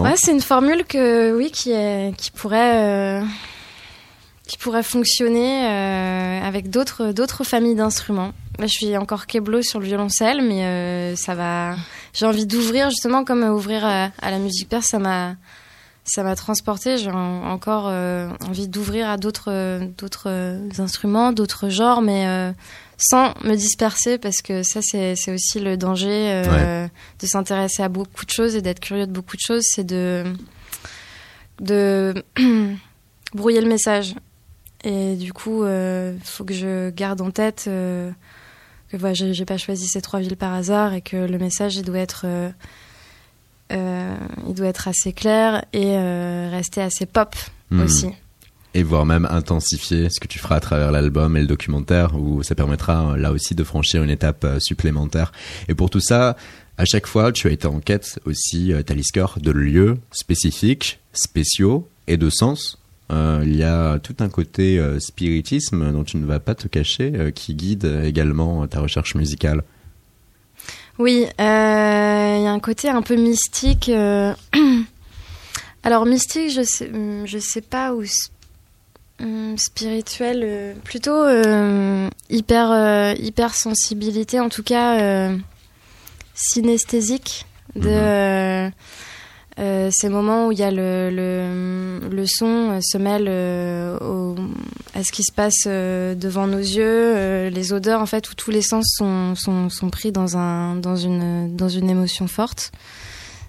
[0.00, 1.72] Ouais, c'est une formule que oui qui
[2.16, 3.22] qui pourrait euh,
[4.46, 8.32] qui pourrait fonctionner euh, avec d'autres d'autres familles d'instruments.
[8.58, 11.76] Là, je suis encore keblo sur le violoncelle, mais euh, ça va.
[12.14, 15.36] J'ai envie d'ouvrir justement comme ouvrir à, la musique perse, ça m'a
[16.04, 16.96] ça m'a transporté.
[16.96, 17.86] J'ai encore
[18.48, 22.54] envie d'ouvrir à d'autres d'autres instruments, d'autres genres, mais
[23.02, 26.90] sans me disperser parce que ça c'est aussi le danger euh, ouais.
[27.20, 30.24] de s'intéresser à beaucoup de choses et d'être curieux de beaucoup de choses, c'est de
[31.60, 32.14] de
[33.34, 34.14] brouiller le message.
[34.84, 38.10] Et du coup, il euh, faut que je garde en tête euh,
[38.90, 41.82] que voilà, j'ai pas choisi ces trois villes par hasard et que le message il
[41.82, 42.24] doit être
[43.70, 45.96] il doit être assez clair et
[46.50, 47.34] rester assez pop
[47.70, 47.80] mmh.
[47.80, 48.08] aussi.
[48.74, 52.42] Et voire même intensifier ce que tu feras à travers l'album et le documentaire, où
[52.42, 55.32] ça permettra là aussi de franchir une étape supplémentaire.
[55.68, 56.36] Et pour tout ça,
[56.78, 61.88] à chaque fois, tu as été en quête aussi, euh, Talisker, de lieux spécifiques, spéciaux
[62.06, 62.78] et de sens.
[63.10, 66.68] Euh, il y a tout un côté euh, spiritisme dont tu ne vas pas te
[66.68, 69.62] cacher, euh, qui guide également ta recherche musicale.
[70.98, 73.88] Oui, il euh, y a un côté un peu mystique.
[73.88, 74.34] Euh...
[75.82, 76.90] Alors mystique, je sais,
[77.24, 78.04] je sais pas où
[79.56, 85.30] spirituel, euh, plutôt euh, hyper hyper sensibilité, en tout cas
[86.34, 87.46] synesthésique
[87.76, 89.90] de mmh.
[89.90, 93.28] ces moments où il y a le, le, le son se mêle
[94.00, 94.34] au,
[94.94, 98.34] à ce qui se passe euh, devant nos yeux, euh, les odeurs en fait où
[98.34, 102.72] tous les sens sont, sont, sont, pris dans un dans une dans une émotion forte.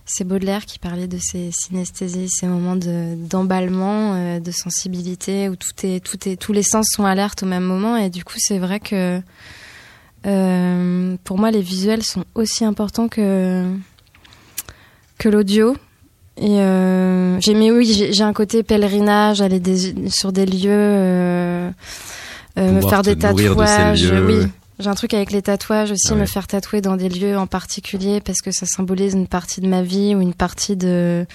[0.06, 5.56] C'est Baudelaire qui parlait de ces synesthésies, ces moments de d'emballement, euh, de sensibilité où
[5.56, 7.96] tout est tout est tous les sens sont alertes au même moment.
[7.96, 9.22] Et du coup c'est vrai que
[11.24, 13.66] pour moi les visuels sont aussi importants que
[15.18, 15.76] que l'audio.
[16.38, 21.70] Et euh, oui, j'ai un côté pèlerinage, aller des, sur des lieux, euh,
[22.58, 24.12] euh, me faire des tatouages.
[24.26, 24.48] oui,
[24.80, 27.48] j'ai un truc avec les tatouages aussi, ah me faire tatouer dans des lieux en
[27.48, 31.26] particulier parce que ça symbolise une partie de ma vie ou une partie de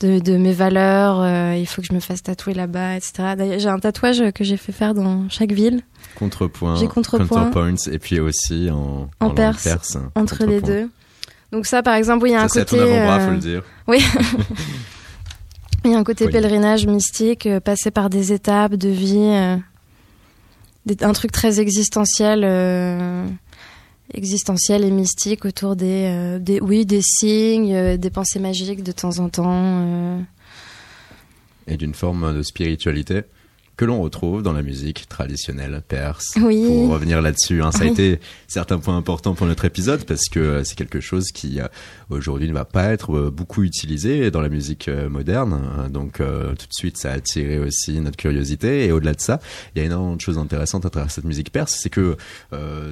[0.00, 1.20] de, de mes valeurs.
[1.20, 3.34] Euh, il faut que je me fasse tatouer là-bas, etc.
[3.58, 5.82] J'ai un tatouage que j'ai fait faire dans chaque ville.
[6.16, 10.90] Contrepoint, j'ai contrepoint, et puis aussi en, en, en perse, perse, entre les deux.
[11.52, 12.78] Donc ça, par exemple, oui, il y a un côté.
[12.78, 13.62] C'est à ton faut le dire.
[13.86, 14.04] Oui.
[15.84, 19.56] il y a un côté pèlerinage mystique, euh, passer par des étapes de vie, euh,
[21.00, 23.26] un truc très existentiel, euh,
[24.14, 29.28] existentiel et mystique autour des, des, oui, des signes, des pensées magiques de temps en
[29.28, 30.20] temps.
[31.66, 33.22] Et d'une forme de spiritualité
[33.80, 36.34] que l'on retrouve dans la musique traditionnelle perse.
[36.36, 36.66] Oui.
[36.66, 40.38] Pour revenir là-dessus, hein, ça a été certains points importants pour notre épisode parce que
[40.38, 41.68] euh, c'est quelque chose qui euh,
[42.10, 45.54] aujourd'hui ne va pas être euh, beaucoup utilisé dans la musique moderne.
[45.54, 45.88] Hein.
[45.88, 48.84] Donc tout de suite, ça a attiré aussi notre curiosité.
[48.84, 49.40] Et au-delà de ça,
[49.74, 51.74] il y a énormément de choses intéressantes à travers cette musique perse.
[51.80, 52.18] C'est que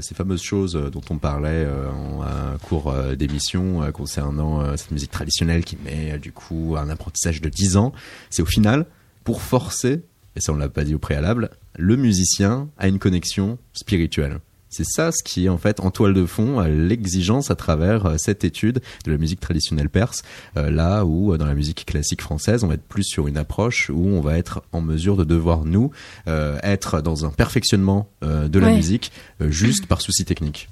[0.00, 2.22] ces fameuses choses dont on parlait en
[2.62, 7.92] cours d'émission concernant cette musique traditionnelle qui met du coup un apprentissage de 10 ans,
[8.30, 8.86] c'est au final
[9.24, 10.00] pour forcer
[10.38, 14.38] et ça on l'a pas dit au préalable, le musicien a une connexion spirituelle.
[14.70, 18.14] C'est ça ce qui est en fait en toile de fond l'exigence à travers euh,
[18.18, 20.22] cette étude de la musique traditionnelle perse,
[20.56, 23.36] euh, là où euh, dans la musique classique française on va être plus sur une
[23.36, 25.90] approche où on va être en mesure de devoir nous
[26.26, 29.10] être dans un perfectionnement de la musique
[29.40, 30.68] juste par souci technique.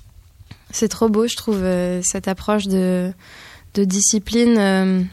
[0.71, 1.63] C'est trop beau je trouve
[2.03, 3.13] cette approche de,
[3.75, 5.09] de discipline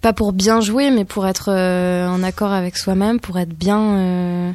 [0.00, 3.80] pas pour bien jouer, mais pour être euh, en accord avec soi-même, pour être bien.
[3.80, 4.52] Euh,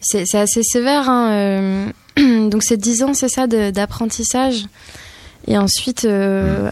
[0.00, 1.08] c'est assez sévère.
[1.08, 4.66] Hein, euh, donc c'est 10 ans, c'est ça, d'apprentissage.
[5.46, 6.06] Et ensuite,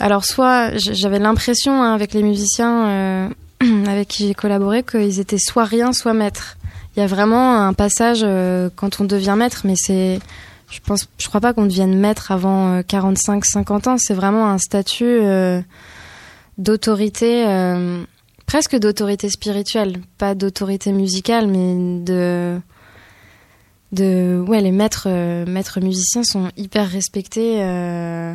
[0.01, 3.31] alors soit j'avais l'impression hein, avec les musiciens
[3.87, 6.59] avec qui j'ai collaboré qu'ils étaient soit rien, soit maître.
[6.95, 8.27] Il y a vraiment un passage
[8.75, 10.19] quand on devient maître, mais c'est,
[10.71, 13.97] je pense, je crois pas qu'on devienne maître avant 45-50 ans.
[13.99, 15.21] C'est vraiment un statut
[16.59, 18.05] d'autorité, euh,
[18.47, 22.61] presque d'autorité spirituelle, pas d'autorité musicale, mais de
[23.93, 28.35] de ouais les maîtres euh, musiciens sont hyper respectés euh,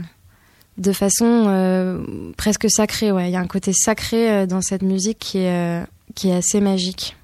[0.77, 3.29] de façon presque sacrée ouais.
[3.29, 7.15] Il y a un côté sacré dans cette musique qui est qui est assez magique.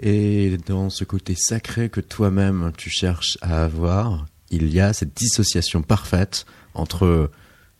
[0.00, 5.14] Et dans ce côté sacré que toi-même tu cherches à avoir il y a cette
[5.16, 7.30] dissociation parfaite entre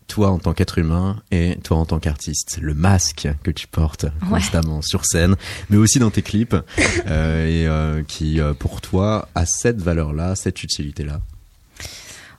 [0.08, 4.06] toi en tant qu'être humain et toi en tant qu'artiste, le masque que tu portes
[4.28, 5.36] constamment sur scène,
[5.70, 6.56] mais aussi dans tes clips,
[7.06, 11.20] euh, et euh, qui euh, pour toi a cette valeur-là, cette utilité-là.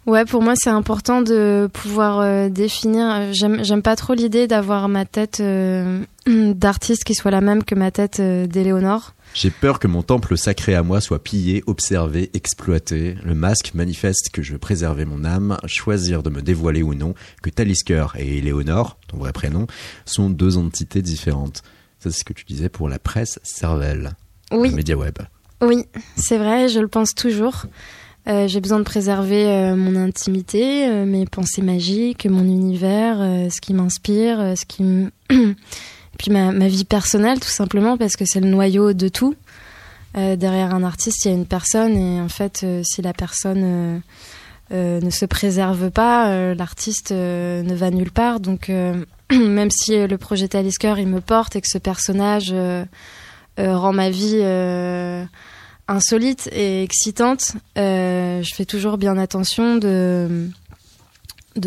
[0.05, 3.31] Ouais, pour moi c'est important de pouvoir définir.
[3.31, 5.41] J'aime pas trop l'idée d'avoir ma tête
[6.27, 9.13] d'artiste qui soit la même que ma tête d'Éléonore.
[9.33, 13.15] J'ai peur que mon temple sacré à moi soit pillé, observé, exploité.
[13.23, 17.13] Le masque manifeste que je veux préserver mon âme, choisir de me dévoiler ou non,
[17.41, 19.67] que Talisker et Éléonore, ton vrai prénom,
[20.05, 21.63] sont deux entités différentes.
[21.99, 24.15] Ça, c'est ce que tu disais pour la presse Cervelle,
[24.51, 24.69] oui.
[24.69, 25.19] le média web.
[25.61, 27.65] Oui, c'est vrai, je le pense toujours.
[28.27, 33.17] Euh, j'ai besoin de préserver euh, mon intimité, euh, mes pensées magiques, mon univers,
[33.51, 35.11] ce qui m'inspire, ce qui me...
[36.19, 39.35] puis ma, vie personnelle tout simplement parce que c'est le noyau de tout.
[40.17, 43.13] Euh, derrière un artiste, il y a une personne et en fait, euh, si la
[43.13, 43.63] personne
[44.71, 48.39] euh ne se préserve pas, l'artiste ne va nulle part.
[48.39, 48.69] Donc,
[49.31, 52.53] même si le projet Talisker il me porte et que ce personnage
[53.57, 54.43] rend ma vie
[55.87, 60.51] insolite et excitante, je fais toujours bien attention de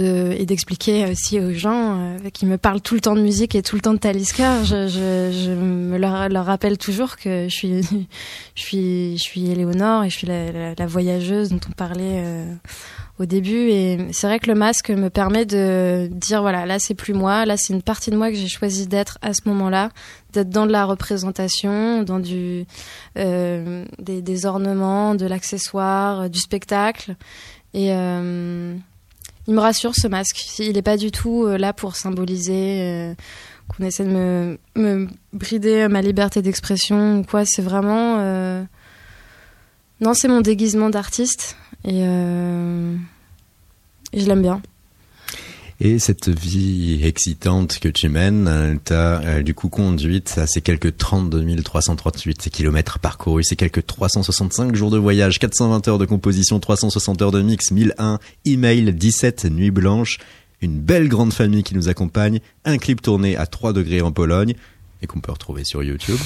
[0.01, 3.63] et d'expliquer aussi aux gens euh, qui me parlent tout le temps de musique et
[3.63, 7.83] tout le temps de Talisker, je, me leur, rappelle toujours que je suis,
[8.55, 12.55] je suis, je suis Éléonore et je suis la, voyageuse dont on parlait euh,
[13.19, 13.71] au début.
[13.71, 17.45] Et c'est vrai que le masque me permet de dire voilà, là c'est plus moi,
[17.45, 19.91] là c'est une partie de moi que j'ai choisi d'être à ce moment-là,
[20.33, 22.67] d'être dans de la représentation, dans du
[23.19, 27.17] euh, des, des, ornements, de l'accessoire, du spectacle.
[27.75, 28.77] Et euh,
[29.49, 30.59] il me rassure ce masque.
[30.59, 33.15] Il n'est pas du tout euh, là pour symboliser euh,
[33.69, 37.45] qu'on essaie de me, me brider ma liberté d'expression ou quoi.
[37.45, 38.19] C'est vraiment.
[38.21, 38.63] euh,
[40.01, 42.05] Non, c'est mon déguisement d'artiste et, et
[44.21, 44.61] je l'aime bien.
[45.85, 50.97] Et cette vie excitante que tu mènes t'a euh, du coup conduite à ces quelques
[50.97, 57.23] 32 338 kilomètres parcourus, ces quelques 365 jours de voyage, 420 heures de composition, 360
[57.23, 60.19] heures de mix, 1001 emails, 17 nuits blanches,
[60.61, 64.55] une belle grande famille qui nous accompagne, un clip tourné à 3 degrés en Pologne
[65.03, 66.19] et qu'on peut retrouver sur YouTube.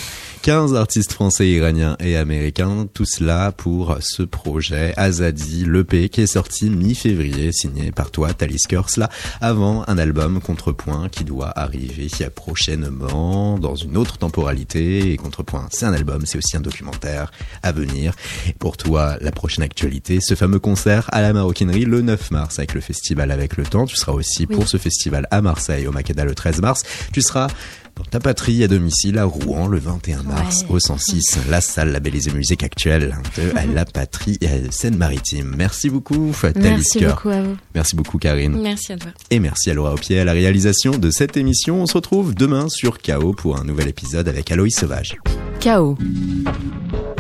[0.43, 6.27] 15 artistes français, iraniens et américains, tout cela pour ce projet Azadi, l'EP qui est
[6.27, 9.09] sorti mi-février, signé par toi, Thalys Kursla,
[9.41, 15.13] avant un album Contrepoint qui doit arriver prochainement dans une autre temporalité.
[15.13, 17.31] Et Contrepoint, c'est un album, c'est aussi un documentaire
[17.63, 18.15] à venir.
[18.49, 22.59] Et pour toi, la prochaine actualité, ce fameux concert à la maroquinerie le 9 mars
[22.59, 23.87] avec le festival Avec le Temps.
[23.87, 24.55] Tu seras aussi Oui.
[24.57, 26.83] pour ce festival à Marseille, au Makeda le 13 mars.
[27.13, 27.49] Tu seras
[27.97, 30.77] dans ta patrie à domicile à Rouen le 21 mars Ouais.
[30.77, 34.39] au 106, la salle labellisée musique actuelle de la patrie
[34.71, 35.55] Seine-Maritime.
[35.57, 37.57] Merci beaucoup, Thalys Merci beaucoup à vous.
[37.75, 38.61] Merci beaucoup, Karine.
[38.61, 39.11] Merci à toi.
[39.31, 41.81] Et merci à Laura Aupier à la réalisation de cette émission.
[41.83, 45.17] On se retrouve demain sur KO pour un nouvel épisode avec Aloïs Sauvage.
[45.61, 45.97] Chaos.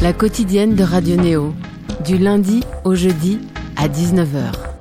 [0.03, 1.55] La quotidienne de Radio Néo.
[2.05, 3.39] Du lundi au jeudi
[3.77, 4.76] à 19h.